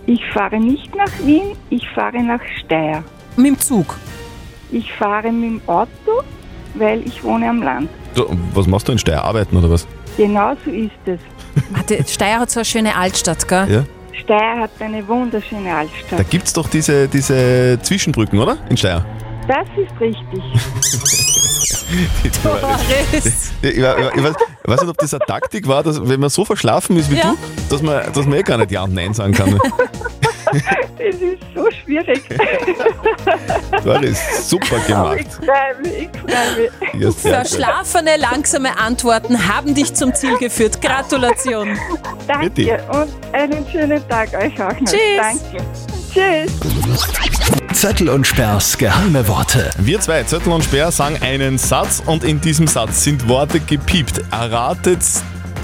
Ich 0.07 0.21
fahre 0.33 0.59
nicht 0.59 0.95
nach 0.95 1.11
Wien, 1.25 1.57
ich 1.71 1.87
fahre 1.95 2.23
nach 2.23 2.41
Steyr. 2.59 3.03
Mit 3.37 3.47
dem 3.47 3.59
Zug. 3.59 3.97
Ich 4.73 4.93
fahre 4.95 5.31
mit 5.33 5.51
dem 5.51 5.61
Auto, 5.69 6.23
weil 6.75 7.07
ich 7.07 7.23
wohne 7.23 7.49
am 7.49 7.63
Land. 7.63 7.89
Du, 8.15 8.25
was 8.55 8.67
machst 8.67 8.89
du 8.89 8.93
in 8.93 8.99
Steyr? 8.99 9.23
Arbeiten 9.23 9.57
oder 9.57 9.71
was? 9.71 9.87
Genau 10.17 10.53
so 10.65 10.71
ist 10.71 10.91
es. 11.07 11.21
Warte, 11.71 12.03
Steyr 12.07 12.41
hat 12.41 12.51
so 12.51 12.61
eine 12.61 12.65
schöne 12.65 12.95
Altstadt, 12.97 13.47
gell? 13.49 13.67
Ja. 13.71 13.85
Steyr 14.13 14.59
hat 14.61 14.71
eine 14.81 15.07
wunderschöne 15.07 15.69
Da 15.71 15.79
Altstadt. 15.79 16.31
gibt's 16.31 16.53
doch 16.53 16.69
diese, 16.69 17.09
diese 17.09 17.79
Zwischenbrücken, 17.83 18.39
oder? 18.39 18.59
In 18.69 18.77
Steyr. 18.77 19.05
Das 19.49 19.67
ist 19.77 20.01
richtig. 20.01 20.43
Doris. 21.61 21.85
Ich, 23.63 23.69
ich, 23.71 23.77
ich, 23.77 23.77
ich, 23.79 23.83
weiß, 23.83 24.35
ich 24.65 24.71
weiß 24.71 24.81
nicht, 24.81 24.91
ob 24.91 24.99
das 24.99 25.13
eine 25.15 25.25
Taktik 25.27 25.67
war, 25.69 25.83
dass 25.83 26.07
wenn 26.09 26.21
man 26.21 26.31
so 26.31 26.45
verschlafen 26.45 26.97
ist 26.97 27.11
wie 27.11 27.17
Ja. 27.17 27.31
du, 27.33 27.37
dass 27.69 27.83
man, 27.83 28.13
dass 28.13 28.25
man 28.27 28.39
eh 28.39 28.43
gar 28.43 28.57
nicht 28.59 28.71
Ja 28.71 28.85
und 28.85 28.95
Nein 28.95 29.13
sagen 29.15 29.33
kann. 29.35 29.59
Es 30.99 31.15
ist 31.17 31.39
so 31.55 31.65
schwierig. 31.85 32.23
Doris, 33.85 34.49
super 34.49 34.77
Aber 34.97 35.17
ich 35.17 35.29
gemacht. 35.29 35.45
freue 35.47 35.81
mich, 35.83 36.09
ich 36.13 36.33
freue 36.93 37.01
mich. 37.07 37.17
Verschlafene, 37.17 38.17
langsame 38.17 38.77
Antworten 38.77 39.47
haben 39.47 39.75
dich 39.77 39.95
zum 39.95 40.13
Ziel 40.13 40.37
geführt. 40.39 40.81
Gratulation. 40.83 41.79
Danke 42.27 42.83
und 42.91 43.11
einen 43.35 43.65
schönen 43.71 44.07
Tag 44.09 44.35
euch 44.35 44.61
auch 44.61 44.73
noch. 44.73 44.91
Tschüss. 44.91 44.99
Danke. 45.17 45.65
Tschüss. 46.13 47.60
Zettel 47.81 48.11
und 48.11 48.27
Sperrs 48.27 48.77
geheime 48.77 49.27
Worte. 49.27 49.71
Wir 49.79 49.99
zwei, 50.01 50.23
Zettel 50.25 50.53
und 50.53 50.63
Sperr, 50.63 50.93
sagen 50.93 51.17
einen 51.23 51.57
Satz 51.57 52.03
und 52.05 52.25
in 52.25 52.39
diesem 52.39 52.67
Satz 52.67 53.05
sind 53.05 53.27
Worte 53.27 53.59
gepiept. 53.59 54.21
Erratet 54.31 54.99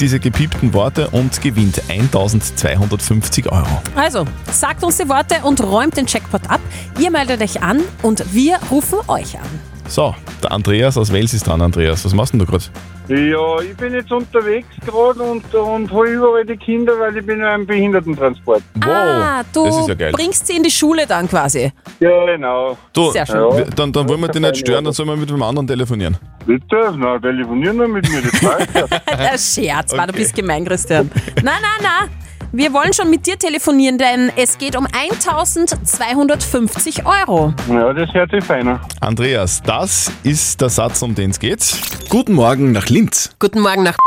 diese 0.01 0.19
gepiepten 0.19 0.73
Worte 0.73 1.11
und 1.11 1.43
gewinnt 1.43 1.83
1250 1.91 3.53
Euro. 3.53 3.83
Also, 3.95 4.25
sagt 4.51 4.83
uns 4.83 4.97
die 4.97 5.07
Worte 5.11 5.43
und 5.43 5.63
räumt 5.63 5.99
den 5.99 6.07
Jackpot 6.07 6.49
ab. 6.49 6.63
Ihr 6.99 7.11
meldet 7.11 7.43
euch 7.43 7.63
an 7.63 7.83
und 8.01 8.33
wir 8.33 8.61
rufen 8.71 8.99
euch 9.09 9.39
an. 9.39 9.76
So, 9.89 10.15
der 10.43 10.51
Andreas 10.53 10.99
aus 10.99 11.13
Wels 11.13 11.33
ist 11.33 11.47
dran. 11.47 11.61
Andreas, 11.63 12.05
was 12.05 12.13
machst 12.13 12.33
denn 12.33 12.41
du 12.41 12.47
gerade? 12.47 12.65
Ja, 13.09 13.61
ich 13.61 13.77
bin 13.77 13.95
jetzt 13.95 14.11
unterwegs 14.11 14.67
gerade 14.85 15.23
und, 15.23 15.55
und 15.55 15.91
hole 15.93 16.11
überall 16.11 16.45
die 16.45 16.57
Kinder, 16.57 16.93
weil 16.99 17.17
ich 17.17 17.25
bin 17.25 17.39
ja 17.39 17.55
im 17.55 17.65
Behindertentransport. 17.65 18.63
ah, 18.81 19.45
du 19.53 19.65
das 19.65 19.79
ist 19.79 19.89
ja 19.89 19.95
geil. 19.95 20.11
bringst 20.13 20.45
sie 20.49 20.57
in 20.57 20.65
die 20.65 20.73
Schule 20.73 21.07
dann 21.07 21.29
quasi. 21.29 21.73
Ja, 22.01 22.27
genau. 22.27 22.77
Du, 22.93 23.13
Sehr 23.13 23.25
schön. 23.25 23.37
wir- 23.57 23.67
dann, 23.67 23.93
dann 23.93 24.09
wollen 24.09 24.21
wir 24.21 24.29
dich 24.29 24.43
nicht 24.43 24.57
stören, 24.59 24.85
dann 24.85 24.93
sollen 24.93 25.09
wir 25.09 25.17
mit 25.17 25.31
dem 25.31 25.41
anderen 25.41 25.69
telefonieren. 25.69 26.17
Bitte? 26.45 26.93
Na, 26.97 27.17
telefonieren 27.21 27.79
wir 27.79 27.87
mit 27.89 28.09
mir, 28.11 28.23
das 28.23 28.43
weiß 28.43 28.67
ja. 28.75 28.87
Der 29.17 29.39
Scherz 29.39 29.93
war, 29.97 30.07
du 30.09 30.13
Okay. 30.13 30.23
bist 30.23 30.35
gemein, 30.35 30.65
Christian. 30.65 31.09
Nein, 31.37 31.45
nein, 31.63 31.83
nein. 31.83 32.11
Wir 32.59 32.73
wollen 32.73 32.95
schon 32.95 33.11
mit 33.11 33.27
dir 33.27 33.39
telefonieren, 33.39 33.99
denn 33.99 34.33
es 34.35 34.57
geht 34.57 34.79
um 34.79 34.87
1250 34.87 37.05
Euro. 37.05 37.53
Ja, 37.69 37.93
das 37.93 38.15
hört 38.15 38.31
sich 38.31 38.43
feiner. 38.43 38.81
Andreas, 38.99 39.63
das 39.63 40.11
ist 40.25 40.63
der 40.63 40.71
Satz, 40.71 41.03
um 41.03 41.15
den 41.15 41.33
es 41.33 41.39
geht. 41.39 41.61
Guten 42.09 42.33
Morgen 42.33 42.73
nach 42.73 42.89
Linz. 42.89 43.37
Guten 43.39 43.61
Morgen 43.61 43.83
nach 43.83 43.99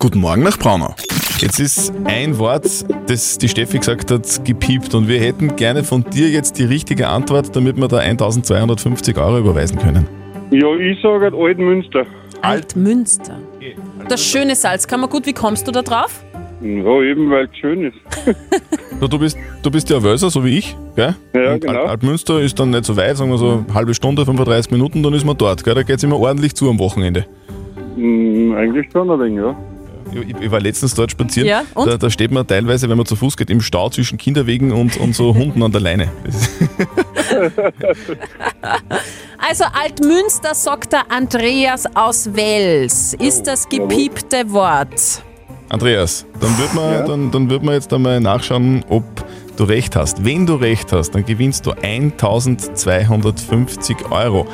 Guten 0.00 0.18
Morgen 0.18 0.42
nach 0.42 0.58
Braunau. 0.58 0.96
Jetzt 1.38 1.60
ist 1.60 1.92
ein 2.04 2.36
Wort, 2.36 2.66
das 3.06 3.38
die 3.38 3.48
Steffi 3.48 3.78
gesagt 3.78 4.10
hat, 4.10 4.44
gepiept 4.44 4.92
und 4.96 5.06
wir 5.06 5.20
hätten 5.20 5.54
gerne 5.54 5.84
von 5.84 6.02
dir 6.02 6.30
jetzt 6.30 6.58
die 6.58 6.64
richtige 6.64 7.06
Antwort, 7.06 7.54
damit 7.54 7.76
wir 7.76 7.86
da 7.86 7.98
1250 7.98 9.16
Euro 9.18 9.38
überweisen 9.38 9.78
können. 9.78 10.08
Ja, 10.50 10.66
ich 10.74 11.00
sage 11.00 11.26
halt 11.26 11.34
Altmünster. 11.34 12.06
Altmünster. 12.42 13.38
Das 14.08 14.20
schöne 14.20 14.56
Salzkammer, 14.56 15.06
gut, 15.06 15.26
wie 15.26 15.32
kommst 15.32 15.68
du 15.68 15.70
da 15.70 15.82
drauf? 15.82 16.24
Ja, 16.64 17.02
eben 17.02 17.30
weil 17.30 17.44
es 17.52 17.56
schön 17.58 17.84
ist. 17.84 17.96
Du, 19.00 19.08
du, 19.08 19.18
bist, 19.18 19.36
du 19.62 19.70
bist 19.72 19.90
ja 19.90 20.00
Wölser, 20.02 20.30
so 20.30 20.44
wie 20.44 20.56
ich, 20.56 20.76
gell? 20.94 21.14
Ja, 21.34 21.52
Und 21.54 21.60
genau. 21.60 21.80
Al- 21.82 21.88
Altmünster 21.88 22.40
ist 22.40 22.58
dann 22.58 22.70
nicht 22.70 22.84
so 22.84 22.96
weit, 22.96 23.16
sagen 23.16 23.28
wir 23.30 23.38
so 23.38 23.64
eine 23.66 23.74
halbe 23.74 23.92
Stunde, 23.92 24.24
35 24.24 24.70
Minuten, 24.70 25.02
dann 25.02 25.12
ist 25.14 25.26
man 25.26 25.36
dort, 25.36 25.64
gell? 25.64 25.74
Da 25.74 25.82
geht 25.82 25.96
es 25.96 26.04
immer 26.04 26.18
ordentlich 26.18 26.54
zu 26.54 26.70
am 26.70 26.78
Wochenende. 26.78 27.26
Hm, 27.96 28.54
eigentlich 28.56 28.86
schon 28.92 29.10
ein 29.10 29.18
wenig, 29.20 29.38
ja. 29.38 29.56
Ich, 30.12 30.42
ich 30.44 30.50
war 30.50 30.60
letztens 30.60 30.94
dort 30.94 31.10
spazieren. 31.10 31.48
Ja, 31.48 31.64
und? 31.74 31.88
Da, 31.88 31.96
da 31.98 32.08
steht 32.08 32.30
man 32.30 32.46
teilweise, 32.46 32.88
wenn 32.88 32.96
man 32.96 33.04
zu 33.04 33.16
Fuß 33.16 33.36
geht, 33.36 33.50
im 33.50 33.60
Stau 33.60 33.90
zwischen 33.90 34.16
Kinderwegen 34.16 34.70
und, 34.70 34.96
und 34.98 35.14
so 35.14 35.34
Hunden 35.34 35.62
an 35.62 35.72
der 35.72 35.80
Leine. 35.80 36.08
Also 39.38 39.64
Altmünster, 39.64 40.54
sagt 40.54 40.92
der 40.92 41.10
Andreas 41.10 41.84
aus 41.94 42.34
Wels, 42.34 43.14
ist 43.14 43.46
das 43.46 43.68
gepiepte 43.68 44.50
Wort. 44.52 45.22
Andreas, 45.74 46.24
dann 46.38 46.56
wird 46.56 46.72
man, 46.72 47.04
dann, 47.04 47.32
dann 47.32 47.50
wird 47.50 47.64
man 47.64 47.74
jetzt 47.74 47.92
einmal 47.92 48.20
nachschauen, 48.20 48.84
ob 48.88 49.02
du 49.56 49.64
recht 49.64 49.96
hast. 49.96 50.24
Wenn 50.24 50.46
du 50.46 50.54
recht 50.54 50.92
hast, 50.92 51.16
dann 51.16 51.24
gewinnst 51.24 51.66
du 51.66 51.72
1250 51.72 54.08
Euro. 54.12 54.46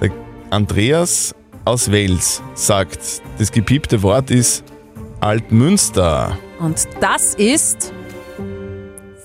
Der 0.00 0.10
Andreas 0.48 1.34
aus 1.66 1.90
Wels 1.90 2.40
sagt, 2.54 3.20
das 3.36 3.52
gepiepte 3.52 4.02
Wort 4.02 4.30
ist 4.30 4.64
Altmünster. 5.20 6.38
Und 6.58 6.88
das 6.98 7.34
ist 7.34 7.92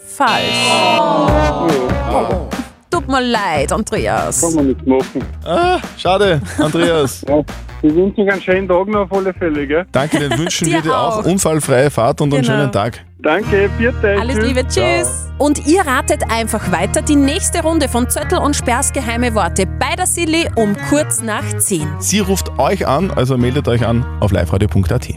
falsch. 0.10 0.70
Oh. 0.70 2.50
Tut 2.50 2.69
mir 3.10 3.22
leid, 3.22 3.72
Andreas. 3.74 4.42
Kann 4.42 4.54
man 4.56 4.68
nichts 4.68 4.86
machen. 4.86 5.22
Ah, 5.46 5.80
schade, 5.98 6.42
Andreas. 6.58 7.26
Ja, 7.82 7.90
ich 7.90 7.96
wünsche 7.96 8.22
euch 8.24 8.32
einen 8.34 8.42
schönen 8.42 8.68
Tag 8.68 8.88
noch 8.88 9.00
auf 9.10 9.14
alle 9.14 9.34
Fälle, 9.34 9.66
gell? 9.66 9.86
Danke, 9.94 10.20
den 10.20 10.38
wünschen 10.38 10.68
wir 10.68 10.82
Dir 10.82 10.94
auch. 10.98 11.20
auch. 11.20 11.26
Unfallfreie 11.26 11.90
Fahrt 11.90 12.20
und 12.20 12.34
einen 12.34 12.44
Genau. 12.44 12.58
schönen 12.58 12.72
Tag. 12.74 13.06
Danke, 13.20 13.70
vierte. 13.78 14.18
Alles 14.20 14.36
Liebe, 14.46 14.68
tschüss. 14.68 15.30
Und 15.38 15.66
ihr 15.66 15.82
ratet 15.88 16.24
einfach 16.30 16.74
weiter 16.74 17.02
die 17.02 17.16
nächste 17.16 17.62
Runde 17.62 17.88
von 17.88 18.10
Zöttl 18.10 18.36
und 18.36 18.54
Sperrs 18.58 18.92
geheime 18.92 19.34
Worte 19.34 19.66
bei 19.66 19.96
der 19.98 20.08
Silly 20.08 20.50
um 20.56 20.76
kurz 20.90 21.22
nach 21.22 21.58
10. 21.58 21.88
Sie 22.00 22.20
ruft 22.20 22.60
euch 22.60 22.86
an, 22.86 23.12
also 23.12 23.38
meldet 23.38 23.70
euch 23.70 23.86
an 23.88 24.06
auf 24.20 24.32
liveradio.at. 24.34 25.08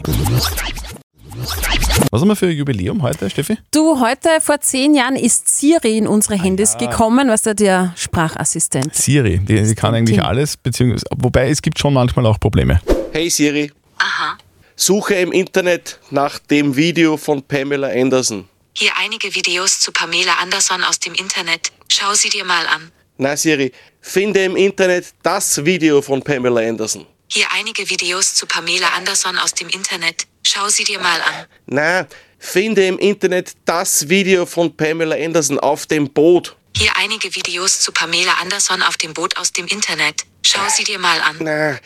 Was 2.11 2.21
haben 2.21 2.27
wir 2.27 2.35
für 2.35 2.47
ein 2.47 2.55
Jubiläum 2.55 3.01
heute, 3.01 3.29
Steffi? 3.29 3.57
Du, 3.71 3.99
heute 3.99 4.29
vor 4.41 4.59
zehn 4.61 4.95
Jahren 4.95 5.15
ist 5.15 5.47
Siri 5.47 5.97
in 5.97 6.07
unsere 6.07 6.35
Handys 6.35 6.77
gekommen, 6.77 7.27
was 7.29 7.43
da 7.43 7.53
der 7.53 7.93
Sprachassistent. 7.95 8.95
Siri, 8.95 9.39
die, 9.39 9.61
die 9.61 9.75
kann 9.75 9.93
eigentlich 9.93 10.21
alles, 10.23 10.57
beziehungsweise, 10.57 11.05
wobei 11.15 11.49
es 11.49 11.61
gibt 11.61 11.77
schon 11.77 11.93
manchmal 11.93 12.25
auch 12.25 12.39
Probleme. 12.39 12.81
Hey 13.11 13.29
Siri. 13.29 13.71
Aha. 13.97 14.37
Suche 14.75 15.15
im 15.15 15.31
Internet 15.31 15.99
nach 16.09 16.39
dem 16.39 16.75
Video 16.75 17.15
von 17.15 17.43
Pamela 17.43 17.89
Anderson. 17.89 18.45
Hier 18.73 18.91
einige 18.99 19.33
Videos 19.35 19.79
zu 19.79 19.91
Pamela 19.91 20.33
Anderson 20.41 20.83
aus 20.83 20.99
dem 20.99 21.13
Internet. 21.13 21.71
Schau 21.89 22.13
sie 22.13 22.29
dir 22.29 22.43
mal 22.43 22.65
an. 22.67 22.91
Na 23.17 23.37
Siri, 23.37 23.71
finde 24.01 24.43
im 24.43 24.55
Internet 24.55 25.13
das 25.21 25.63
Video 25.63 26.01
von 26.01 26.23
Pamela 26.23 26.61
Anderson. 26.61 27.05
Hier 27.35 27.47
einige 27.51 27.89
Videos 27.89 28.35
zu 28.35 28.45
Pamela 28.45 28.89
Anderson 28.95 29.39
aus 29.39 29.55
dem 29.55 29.67
Internet. 29.69 30.27
Schau 30.45 30.67
sie 30.69 30.83
dir 30.83 30.99
mal 30.99 31.19
an. 31.19 31.45
Na, 31.65 32.05
finde 32.37 32.85
im 32.85 32.99
Internet 32.99 33.53
das 33.65 34.07
Video 34.07 34.45
von 34.45 34.77
Pamela 34.77 35.15
Anderson 35.15 35.57
auf 35.59 35.87
dem 35.87 36.11
Boot. 36.11 36.55
Hier 36.77 36.91
einige 36.95 37.33
Videos 37.33 37.79
zu 37.79 37.91
Pamela 37.91 38.33
Anderson 38.39 38.83
auf 38.83 38.97
dem 38.97 39.15
Boot 39.15 39.35
aus 39.37 39.51
dem 39.51 39.65
Internet. 39.65 40.25
Schau 40.45 40.59
sie 40.69 40.83
dir 40.83 40.99
mal 40.99 41.19
an. 41.21 41.37
Na, 41.39 41.79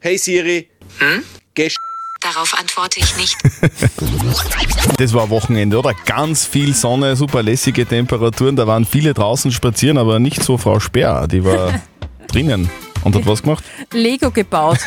hey 0.00 0.16
Siri. 0.16 0.70
Hm? 1.00 1.22
Geh 1.52 1.66
sch- 1.66 1.76
Darauf 2.22 2.54
antworte 2.54 3.00
ich 3.00 3.14
nicht. 3.18 3.36
Das 4.96 5.12
war 5.12 5.28
Wochenende, 5.28 5.78
oder? 5.78 5.92
Ganz 6.06 6.46
viel 6.46 6.72
Sonne, 6.74 7.14
super 7.16 7.42
lässige 7.42 7.84
Temperaturen. 7.84 8.56
Da 8.56 8.66
waren 8.66 8.86
viele 8.86 9.12
draußen 9.12 9.52
spazieren, 9.52 9.98
aber 9.98 10.18
nicht 10.18 10.42
so 10.42 10.56
Frau 10.56 10.80
Speer. 10.80 11.26
Die 11.26 11.44
war 11.44 11.82
drinnen 12.28 12.70
und 13.04 13.14
hat 13.14 13.26
was 13.26 13.42
gemacht. 13.42 13.64
Lego 13.92 14.30
gebaut. 14.30 14.78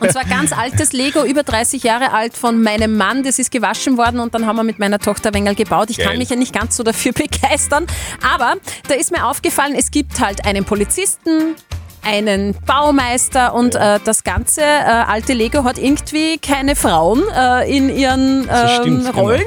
Und 0.00 0.10
zwar 0.10 0.24
ganz 0.24 0.52
altes 0.56 0.92
Lego, 0.92 1.24
über 1.24 1.42
30 1.42 1.82
Jahre 1.82 2.12
alt 2.12 2.36
von 2.36 2.62
meinem 2.62 2.96
Mann. 2.96 3.22
Das 3.22 3.38
ist 3.38 3.50
gewaschen 3.50 3.96
worden 3.96 4.20
und 4.20 4.34
dann 4.34 4.46
haben 4.46 4.56
wir 4.56 4.64
mit 4.64 4.78
meiner 4.78 4.98
Tochter 4.98 5.32
Wengel 5.34 5.54
gebaut. 5.54 5.90
Ich 5.90 5.98
Geil. 5.98 6.08
kann 6.08 6.18
mich 6.18 6.30
ja 6.30 6.36
nicht 6.36 6.52
ganz 6.52 6.76
so 6.76 6.82
dafür 6.82 7.12
begeistern. 7.12 7.86
Aber 8.34 8.54
da 8.88 8.94
ist 8.94 9.12
mir 9.12 9.26
aufgefallen, 9.26 9.74
es 9.76 9.90
gibt 9.90 10.20
halt 10.20 10.44
einen 10.46 10.64
Polizisten, 10.64 11.54
einen 12.02 12.54
Baumeister 12.64 13.52
und 13.52 13.74
äh, 13.74 13.98
das 14.04 14.22
ganze 14.22 14.60
äh, 14.62 14.64
alte 14.64 15.32
Lego 15.32 15.64
hat 15.64 15.76
irgendwie 15.76 16.38
keine 16.38 16.76
Frauen 16.76 17.22
äh, 17.34 17.76
in 17.76 17.90
ihren 17.90 18.48
ähm, 18.48 19.04
genau. 19.04 19.10
Rollen. 19.10 19.42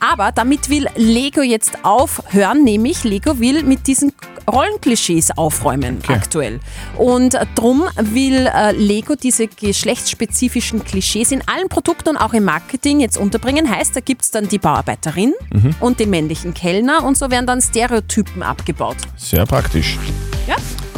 Aber 0.00 0.30
damit 0.30 0.68
will 0.68 0.88
Lego 0.96 1.40
jetzt 1.40 1.84
aufhören, 1.84 2.64
nämlich 2.64 3.04
Lego 3.04 3.38
will 3.38 3.62
mit 3.62 3.86
diesen 3.86 4.12
Rollenklischees 4.50 5.30
aufräumen 5.36 5.98
aktuell. 6.08 6.60
Und 6.96 7.36
drum 7.54 7.84
will 7.96 8.46
äh, 8.46 8.72
Lego 8.72 9.14
diese 9.14 9.46
geschlechtsspezifischen 9.48 10.84
Klischees 10.84 11.32
in 11.32 11.42
allen 11.48 11.68
Produkten 11.68 12.10
und 12.10 12.16
auch 12.16 12.32
im 12.34 12.44
Marketing 12.44 13.00
jetzt 13.00 13.16
unterbringen. 13.16 13.68
Heißt, 13.70 13.94
da 13.96 14.00
gibt 14.00 14.22
es 14.22 14.30
dann 14.30 14.48
die 14.48 14.58
Bauarbeiterin 14.58 15.32
Mhm. 15.52 15.74
und 15.80 16.00
den 16.00 16.10
männlichen 16.10 16.54
Kellner 16.54 17.04
und 17.04 17.16
so 17.18 17.30
werden 17.30 17.46
dann 17.46 17.60
Stereotypen 17.60 18.42
abgebaut. 18.42 18.96
Sehr 19.16 19.44
praktisch. 19.46 19.98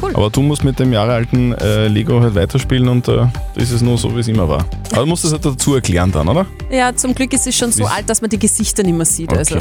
Cool. 0.05 0.17
Aber 0.17 0.31
du 0.31 0.43
musst 0.43 0.65
mit 0.65 0.79
dem 0.79 0.93
jahrealten 0.93 1.53
äh, 1.55 1.89
Lego 1.89 2.21
halt 2.21 2.35
weiterspielen 2.35 2.89
und 2.89 3.09
äh, 3.09 3.17
da 3.17 3.33
ist 3.57 3.71
es 3.71 3.81
nur 3.81 3.97
so, 3.97 4.15
wie 4.15 4.21
es 4.21 4.29
immer 4.29 4.49
war. 4.49 4.65
Aber 4.93 5.01
du 5.01 5.07
musst 5.07 5.25
das 5.25 5.33
halt 5.33 5.45
dazu 5.45 5.75
erklären 5.75 6.13
dann, 6.13 6.29
oder? 6.29 6.47
Ja, 6.71 6.95
zum 6.95 7.15
Glück 7.15 7.33
ist 7.33 7.47
es 7.47 7.57
schon 7.57 7.73
so 7.73 7.85
Wie- 7.85 7.89
alt, 7.89 8.09
dass 8.11 8.21
man 8.21 8.29
die 8.31 8.39
Gesichter 8.39 8.83
nicht 8.83 8.97
mehr 8.97 9.07
sieht. 9.07 9.33
Also. 9.33 9.57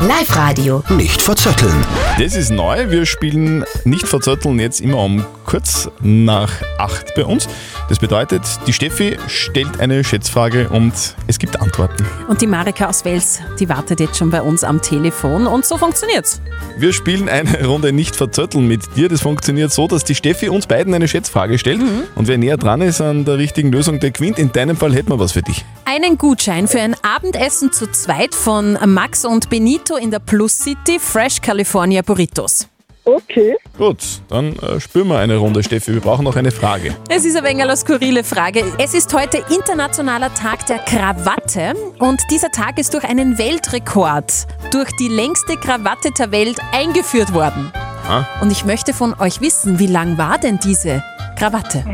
Live-Radio. 0.00 0.82
Nicht 0.90 1.20
verzetteln. 1.22 1.74
Das 2.18 2.34
ist 2.34 2.50
neu. 2.50 2.90
Wir 2.90 3.06
spielen 3.06 3.64
nicht 3.84 4.06
verzötteln 4.06 4.58
jetzt 4.58 4.80
immer 4.80 4.98
um 4.98 5.24
kurz 5.44 5.88
nach 6.00 6.50
acht 6.78 7.14
bei 7.14 7.24
uns. 7.24 7.48
Das 7.88 7.98
bedeutet, 7.98 8.42
die 8.66 8.72
Steffi 8.72 9.16
stellt 9.28 9.78
eine 9.80 10.02
Schätzfrage 10.02 10.68
und 10.68 10.92
es 11.28 11.38
gibt 11.38 11.60
Antworten. 11.60 12.04
Und 12.28 12.40
die 12.40 12.46
Marika 12.46 12.88
aus 12.88 13.04
Wels, 13.04 13.40
die 13.60 13.68
wartet 13.68 14.00
jetzt 14.00 14.16
schon 14.18 14.30
bei 14.30 14.42
uns 14.42 14.64
am 14.64 14.82
Telefon 14.82 15.46
und 15.46 15.64
so 15.64 15.78
funktioniert's. 15.78 16.40
Wir 16.78 16.92
spielen 16.92 17.28
eine 17.28 17.64
Runde 17.66 17.92
nicht 17.92 18.16
verzötteln 18.16 18.66
mit 18.66 18.96
dir. 18.96 19.08
Das 19.08 19.20
funktioniert 19.26 19.72
so, 19.72 19.88
dass 19.88 20.04
die 20.04 20.14
Steffi 20.14 20.48
uns 20.48 20.68
beiden 20.68 20.94
eine 20.94 21.08
Schätzfrage 21.08 21.58
stellt 21.58 21.80
und 22.14 22.28
wer 22.28 22.38
näher 22.38 22.56
dran 22.56 22.80
ist 22.80 23.00
an 23.00 23.24
der 23.24 23.38
richtigen 23.38 23.72
Lösung, 23.72 23.98
der 23.98 24.12
gewinnt. 24.12 24.38
In 24.38 24.52
deinem 24.52 24.76
Fall 24.76 24.94
hätten 24.94 25.08
wir 25.08 25.18
was 25.18 25.32
für 25.32 25.42
dich. 25.42 25.64
Einen 25.84 26.16
Gutschein 26.16 26.68
für 26.68 26.80
ein 26.80 26.94
Abendessen 27.02 27.72
zu 27.72 27.90
zweit 27.90 28.36
von 28.36 28.78
Max 28.86 29.24
und 29.24 29.50
Benito 29.50 29.96
in 29.96 30.12
der 30.12 30.20
Plus 30.20 30.56
City 30.56 31.00
Fresh 31.00 31.40
California 31.40 32.02
Burritos. 32.02 32.68
Okay. 33.04 33.56
Gut, 33.76 33.98
dann 34.28 34.56
äh, 34.60 34.78
spüren 34.78 35.08
wir 35.08 35.18
eine 35.18 35.38
Runde, 35.38 35.64
Steffi. 35.64 35.92
Wir 35.92 36.00
brauchen 36.00 36.24
noch 36.24 36.36
eine 36.36 36.52
Frage. 36.52 36.94
Es 37.08 37.24
ist 37.24 37.36
ein 37.36 37.42
wenig 37.42 37.64
eine 37.64 37.76
skurrile 37.76 38.22
Frage. 38.22 38.62
Es 38.78 38.94
ist 38.94 39.12
heute 39.12 39.42
Internationaler 39.52 40.32
Tag 40.34 40.66
der 40.66 40.78
Krawatte 40.78 41.74
und 41.98 42.20
dieser 42.30 42.52
Tag 42.52 42.78
ist 42.78 42.94
durch 42.94 43.02
einen 43.02 43.38
Weltrekord, 43.38 44.32
durch 44.70 44.90
die 45.00 45.08
längste 45.08 45.56
Krawatte 45.56 46.12
der 46.16 46.30
Welt 46.30 46.58
eingeführt 46.72 47.34
worden. 47.34 47.72
Ah. 48.08 48.24
Und 48.40 48.52
ich 48.52 48.64
möchte 48.64 48.92
von 48.92 49.14
euch 49.18 49.40
wissen, 49.40 49.78
wie 49.78 49.86
lang 49.86 50.16
war 50.18 50.38
denn 50.38 50.58
diese 50.62 51.02
Krawatte? 51.38 51.84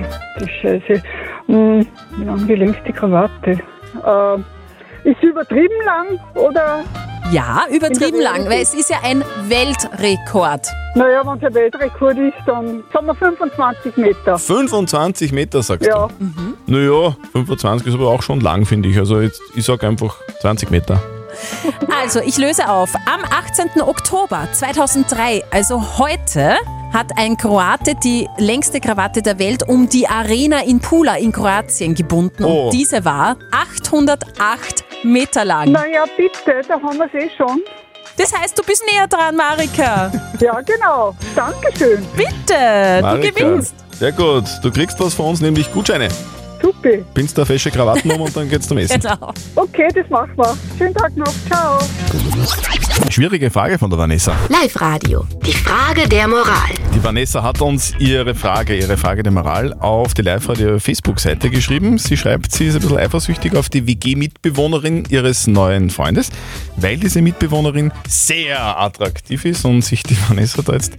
Die 0.40 0.48
Scheiße. 0.60 1.02
Hm, 1.46 1.86
wie 2.16 2.24
lang 2.24 2.46
die 2.46 2.54
längste 2.54 2.92
Krawatte? 2.92 3.50
Äh, 3.52 5.08
ist 5.08 5.16
sie 5.20 5.26
übertrieben 5.28 5.74
lang 5.84 6.18
oder? 6.34 6.84
Ja, 7.32 7.62
übertrieben 7.72 8.20
lang, 8.20 8.44
weil 8.48 8.60
es 8.62 8.74
ist 8.74 8.90
ja 8.90 8.98
ein 9.04 9.24
Weltrekord. 9.48 10.66
Naja, 10.94 11.22
wenn 11.24 11.38
es 11.38 11.44
ein 11.44 11.54
Weltrekord 11.54 12.18
ist, 12.18 12.34
dann 12.46 12.82
sagen 12.92 13.06
wir 13.06 13.14
25 13.14 13.96
Meter. 13.96 14.38
25 14.38 15.32
Meter, 15.32 15.62
sagst 15.62 15.86
Ja. 15.88 16.08
du? 16.08 16.72
Naja, 16.72 17.16
25 17.32 17.86
ist 17.88 17.94
aber 17.94 18.08
auch 18.08 18.22
schon 18.22 18.40
lang, 18.40 18.66
finde 18.66 18.90
ich. 18.90 18.98
Also 18.98 19.20
jetzt, 19.20 19.40
ich 19.54 19.64
sag 19.64 19.82
einfach 19.84 20.16
20 20.42 20.70
Meter. 20.70 21.00
Also, 21.94 22.20
ich 22.20 22.38
löse 22.38 22.68
auf. 22.68 22.94
Am 23.06 23.24
18. 23.24 23.82
Oktober 23.82 24.48
2003, 24.52 25.44
also 25.50 25.98
heute, 25.98 26.56
hat 26.92 27.12
ein 27.16 27.36
Kroate 27.36 27.94
die 27.94 28.28
längste 28.36 28.80
Krawatte 28.80 29.22
der 29.22 29.38
Welt 29.38 29.68
um 29.68 29.88
die 29.88 30.06
Arena 30.06 30.62
in 30.62 30.80
Pula 30.80 31.16
in 31.16 31.32
Kroatien 31.32 31.94
gebunden. 31.94 32.44
Oh. 32.44 32.66
Und 32.66 32.74
diese 32.74 33.04
war 33.04 33.36
808 33.50 34.84
Meter 35.02 35.44
lang. 35.44 35.72
Naja, 35.72 36.04
bitte, 36.16 36.60
da 36.68 36.74
haben 36.74 36.98
wir 36.98 37.06
es 37.06 37.14
eh 37.14 37.30
schon. 37.36 37.62
Das 38.16 38.32
heißt, 38.32 38.58
du 38.58 38.62
bist 38.62 38.84
näher 38.92 39.06
dran, 39.06 39.34
Marika. 39.34 40.12
Ja, 40.38 40.60
genau. 40.60 41.14
Dankeschön. 41.34 42.06
Bitte, 42.14 42.54
du 42.98 43.02
Marika, 43.02 43.30
gewinnst. 43.30 43.74
Sehr 43.98 44.12
gut. 44.12 44.44
Du 44.62 44.70
kriegst 44.70 45.00
was 45.00 45.14
von 45.14 45.26
uns, 45.26 45.40
nämlich 45.40 45.72
Gutscheine. 45.72 46.08
Super. 46.62 46.98
Binst 47.14 47.36
da 47.36 47.44
fesche 47.44 47.70
Krawatten 47.70 48.10
um 48.12 48.20
und 48.20 48.36
dann 48.36 48.48
geht's 48.48 48.68
zum 48.68 48.78
Essen. 48.78 49.00
Genau. 49.00 49.32
Okay, 49.56 49.88
das 49.94 50.08
machen 50.08 50.30
wir. 50.36 50.56
Schönen 50.78 50.94
Tag 50.94 51.16
noch. 51.16 51.32
Ciao. 51.50 51.80
Schwierige 53.10 53.50
Frage 53.50 53.78
von 53.78 53.90
der 53.90 53.98
Vanessa. 53.98 54.34
Live-Radio. 54.48 55.26
Die 55.44 55.52
Frage 55.52 56.08
der 56.08 56.28
Moral. 56.28 56.70
Die 56.94 57.02
Vanessa 57.02 57.42
hat 57.42 57.60
uns 57.60 57.92
ihre 57.98 58.34
Frage, 58.34 58.76
ihre 58.76 58.96
Frage 58.96 59.22
der 59.22 59.32
Moral 59.32 59.74
auf 59.80 60.14
die 60.14 60.22
Live-Radio-Facebook-Seite 60.22 61.50
geschrieben. 61.50 61.98
Sie 61.98 62.16
schreibt, 62.16 62.52
sie 62.52 62.66
ist 62.66 62.76
ein 62.76 62.80
bisschen 62.80 62.98
eifersüchtig 62.98 63.56
auf 63.56 63.68
die 63.68 63.86
WG-Mitbewohnerin 63.86 65.04
ihres 65.08 65.46
neuen 65.46 65.90
Freundes, 65.90 66.30
weil 66.76 66.96
diese 66.96 67.22
Mitbewohnerin 67.22 67.92
sehr 68.06 68.78
attraktiv 68.78 69.44
ist 69.44 69.64
und 69.64 69.82
sich 69.82 70.02
die 70.04 70.16
Vanessa 70.28 70.62
da 70.62 70.74
jetzt 70.74 70.92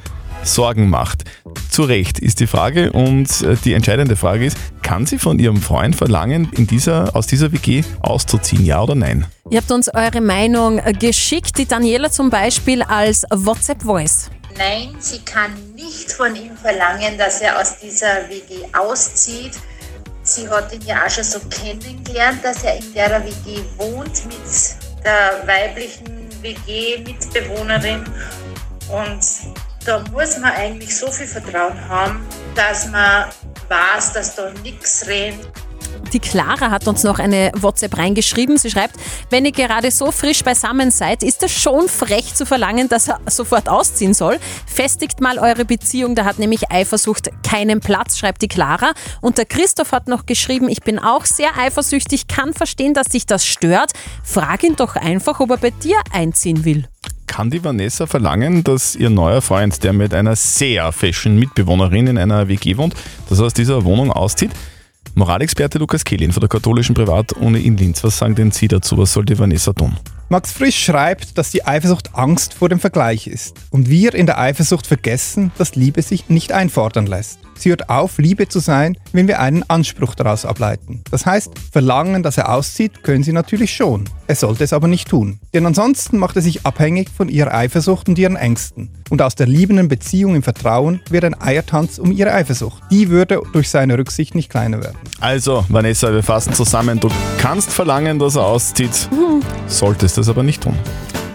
Sorgen 0.43 0.89
macht. 0.89 1.23
Zu 1.69 1.83
Recht 1.83 2.19
ist 2.19 2.39
die 2.39 2.47
Frage 2.47 2.91
und 2.91 3.41
äh, 3.41 3.55
die 3.63 3.73
entscheidende 3.73 4.15
Frage 4.15 4.45
ist, 4.45 4.57
kann 4.81 5.05
sie 5.05 5.17
von 5.17 5.39
ihrem 5.39 5.57
Freund 5.57 5.95
verlangen, 5.95 6.49
in 6.55 6.67
dieser, 6.67 7.15
aus 7.15 7.27
dieser 7.27 7.51
WG 7.51 7.83
auszuziehen, 8.01 8.65
ja 8.65 8.81
oder 8.81 8.95
nein? 8.95 9.25
Ihr 9.49 9.59
habt 9.59 9.71
uns 9.71 9.93
eure 9.93 10.21
Meinung 10.21 10.79
äh, 10.79 10.93
geschickt. 10.93 11.57
Die 11.57 11.65
Daniela 11.65 12.11
zum 12.11 12.29
Beispiel 12.29 12.81
als 12.83 13.23
WhatsApp-Voice. 13.29 14.29
Nein, 14.57 14.95
sie 14.99 15.19
kann 15.19 15.51
nicht 15.75 16.11
von 16.11 16.35
ihm 16.35 16.55
verlangen, 16.55 17.17
dass 17.17 17.41
er 17.41 17.59
aus 17.59 17.79
dieser 17.79 18.29
WG 18.29 18.65
auszieht. 18.77 19.53
Sie 20.21 20.47
hat 20.47 20.73
ihn 20.73 20.81
ja 20.85 21.05
auch 21.05 21.09
schon 21.09 21.23
so 21.23 21.39
kennengelernt, 21.49 22.43
dass 22.43 22.63
er 22.63 22.77
in 22.77 22.93
der 22.93 23.23
WG 23.25 23.61
wohnt 23.77 24.25
mit 24.25 25.03
der 25.03 25.45
weiblichen 25.45 26.29
WG-Mitbewohnerin. 26.41 28.03
Und 28.89 29.52
da 29.85 30.03
muss 30.11 30.37
man 30.37 30.51
eigentlich 30.51 30.95
so 30.95 31.07
viel 31.11 31.27
Vertrauen 31.27 31.87
haben, 31.87 32.25
dass 32.55 32.87
man 32.89 33.25
weiß, 33.67 34.13
dass 34.13 34.35
da 34.35 34.51
nichts 34.63 35.05
rennt. 35.07 35.47
Die 36.11 36.19
Clara 36.19 36.69
hat 36.69 36.87
uns 36.87 37.03
noch 37.03 37.17
eine 37.17 37.51
WhatsApp 37.55 37.97
reingeschrieben. 37.97 38.57
Sie 38.57 38.69
schreibt, 38.69 38.95
wenn 39.29 39.45
ihr 39.45 39.51
gerade 39.51 39.89
so 39.89 40.11
frisch 40.11 40.43
beisammen 40.43 40.91
seid, 40.91 41.23
ist 41.23 41.41
es 41.43 41.51
schon 41.51 41.89
frech 41.89 42.35
zu 42.35 42.45
verlangen, 42.45 42.87
dass 42.87 43.07
er 43.07 43.19
sofort 43.27 43.67
ausziehen 43.67 44.13
soll. 44.13 44.39
Festigt 44.67 45.21
mal 45.21 45.39
eure 45.39 45.65
Beziehung, 45.65 46.13
da 46.13 46.25
hat 46.25 46.39
nämlich 46.39 46.71
Eifersucht 46.71 47.29
keinen 47.41 47.79
Platz, 47.79 48.17
schreibt 48.17 48.41
die 48.41 48.47
Clara. 48.47 48.93
Und 49.21 49.37
der 49.37 49.45
Christoph 49.45 49.91
hat 49.91 50.07
noch 50.07 50.25
geschrieben, 50.25 50.69
ich 50.69 50.81
bin 50.81 50.99
auch 50.99 51.25
sehr 51.25 51.57
eifersüchtig, 51.57 52.27
kann 52.27 52.53
verstehen, 52.53 52.93
dass 52.93 53.07
dich 53.07 53.25
das 53.25 53.45
stört. 53.45 53.93
Frag 54.23 54.63
ihn 54.63 54.75
doch 54.75 54.95
einfach, 54.95 55.39
ob 55.39 55.51
er 55.51 55.57
bei 55.57 55.71
dir 55.71 55.97
einziehen 56.11 56.63
will. 56.63 56.87
Kann 57.27 57.49
die 57.49 57.63
Vanessa 57.63 58.05
verlangen, 58.05 58.63
dass 58.63 58.95
ihr 58.95 59.09
neuer 59.09 59.41
Freund, 59.41 59.83
der 59.83 59.93
mit 59.93 60.13
einer 60.13 60.35
sehr 60.35 60.91
fashion 60.91 61.37
Mitbewohnerin 61.37 62.07
in 62.07 62.17
einer 62.17 62.47
WG 62.47 62.77
wohnt, 62.77 62.95
dass 63.29 63.39
er 63.39 63.45
aus 63.45 63.53
dieser 63.53 63.83
Wohnung 63.85 64.11
auszieht? 64.11 64.51
Moralexperte 65.15 65.77
Lukas 65.77 66.03
Kehlin 66.03 66.31
von 66.31 66.41
der 66.41 66.49
katholischen 66.49 66.95
Privatuni 66.95 67.59
in 67.61 67.77
Linz. 67.77 68.03
Was 68.03 68.17
sagen 68.17 68.35
denn 68.35 68.51
Sie 68.51 68.67
dazu? 68.67 68.97
Was 68.97 69.13
soll 69.13 69.25
die 69.25 69.37
Vanessa 69.37 69.73
tun? 69.73 69.95
Max 70.33 70.51
Frisch 70.51 70.83
schreibt, 70.83 71.37
dass 71.37 71.51
die 71.51 71.63
Eifersucht 71.63 72.15
Angst 72.15 72.55
vor 72.55 72.67
dem 72.67 72.79
Vergleich 72.79 73.27
ist. 73.27 73.55
Und 73.69 73.87
wir 73.87 74.15
in 74.15 74.25
der 74.25 74.39
Eifersucht 74.39 74.87
vergessen, 74.87 75.51
dass 75.59 75.75
Liebe 75.75 76.01
sich 76.01 76.27
nicht 76.27 76.51
einfordern 76.51 77.05
lässt. 77.05 77.37
Sie 77.55 77.69
hört 77.69 77.89
auf, 77.89 78.17
Liebe 78.17 78.47
zu 78.47 78.59
sein, 78.59 78.97
wenn 79.11 79.27
wir 79.27 79.39
einen 79.39 79.63
Anspruch 79.69 80.15
daraus 80.15 80.43
ableiten. 80.43 81.03
Das 81.11 81.25
heißt, 81.25 81.51
verlangen, 81.71 82.23
dass 82.23 82.37
er 82.37 82.51
auszieht, 82.51 83.03
können 83.03 83.23
sie 83.23 83.31
natürlich 83.31 83.73
schon. 83.75 84.05
Er 84.25 84.35
sollte 84.35 84.63
es 84.63 84.73
aber 84.73 84.87
nicht 84.87 85.09
tun. 85.09 85.39
Denn 85.53 85.65
ansonsten 85.65 86.17
macht 86.17 86.35
er 86.35 86.41
sich 86.41 86.65
abhängig 86.65 87.09
von 87.15 87.29
ihrer 87.29 87.53
Eifersucht 87.53 88.09
und 88.09 88.17
ihren 88.17 88.35
Ängsten. 88.35 88.89
Und 89.09 89.21
aus 89.21 89.35
der 89.35 89.47
liebenden 89.47 89.87
Beziehung 89.87 90.35
im 90.35 90.43
Vertrauen 90.43 91.01
wird 91.09 91.23
ein 91.25 91.39
Eiertanz 91.39 91.99
um 91.99 92.11
ihre 92.11 92.33
Eifersucht. 92.33 92.81
Die 92.89 93.09
würde 93.09 93.41
durch 93.51 93.69
seine 93.69 93.97
Rücksicht 93.97 94.33
nicht 94.33 94.49
kleiner 94.49 94.81
werden. 94.81 94.97
Also, 95.19 95.65
Vanessa, 95.69 96.11
wir 96.11 96.23
fassen 96.23 96.53
zusammen. 96.53 96.99
Du 96.99 97.09
kannst 97.37 97.69
verlangen, 97.69 98.17
dass 98.17 98.35
er 98.35 98.45
auszieht, 98.45 99.09
solltest 99.67 100.17
es 100.17 100.22
aber 100.29 100.43
nicht 100.43 100.63
tun. 100.63 100.77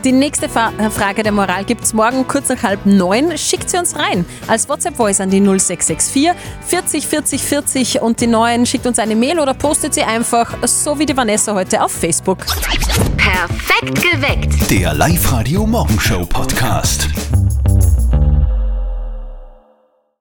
Die 0.04 0.12
nächste 0.12 0.48
Fa 0.48 0.72
äh, 0.78 0.90
Frage 0.90 1.24
der 1.24 1.32
Moral 1.32 1.64
gibt 1.64 1.82
es 1.82 1.92
morgen 1.92 2.26
kurz 2.28 2.48
nach 2.48 2.62
halb 2.62 2.86
neun. 2.86 3.36
Schickt 3.36 3.68
sie 3.68 3.78
uns 3.78 3.96
rein. 3.96 4.24
Als 4.46 4.68
WhatsApp-Voice 4.68 5.20
an 5.20 5.30
die 5.30 5.40
0664 5.40 6.30
40 6.66 7.06
40 7.06 7.42
40 7.42 8.02
und 8.02 8.20
die 8.20 8.28
neuen 8.28 8.64
schickt 8.64 8.86
uns 8.86 8.98
eine 9.00 9.16
Mail 9.16 9.40
oder 9.40 9.54
postet 9.54 9.94
sie 9.94 10.02
einfach, 10.02 10.56
so 10.64 10.98
wie 10.98 11.06
die 11.06 11.16
Vanessa 11.16 11.52
heute 11.52 11.82
auf 11.82 11.90
Facebook. 11.90 12.38
Perfekt 13.16 14.00
geweckt. 14.00 14.70
Der 14.70 14.94
Live-Radio 14.94 15.66
Morgenshow 15.66 16.24
Podcast. 16.24 17.08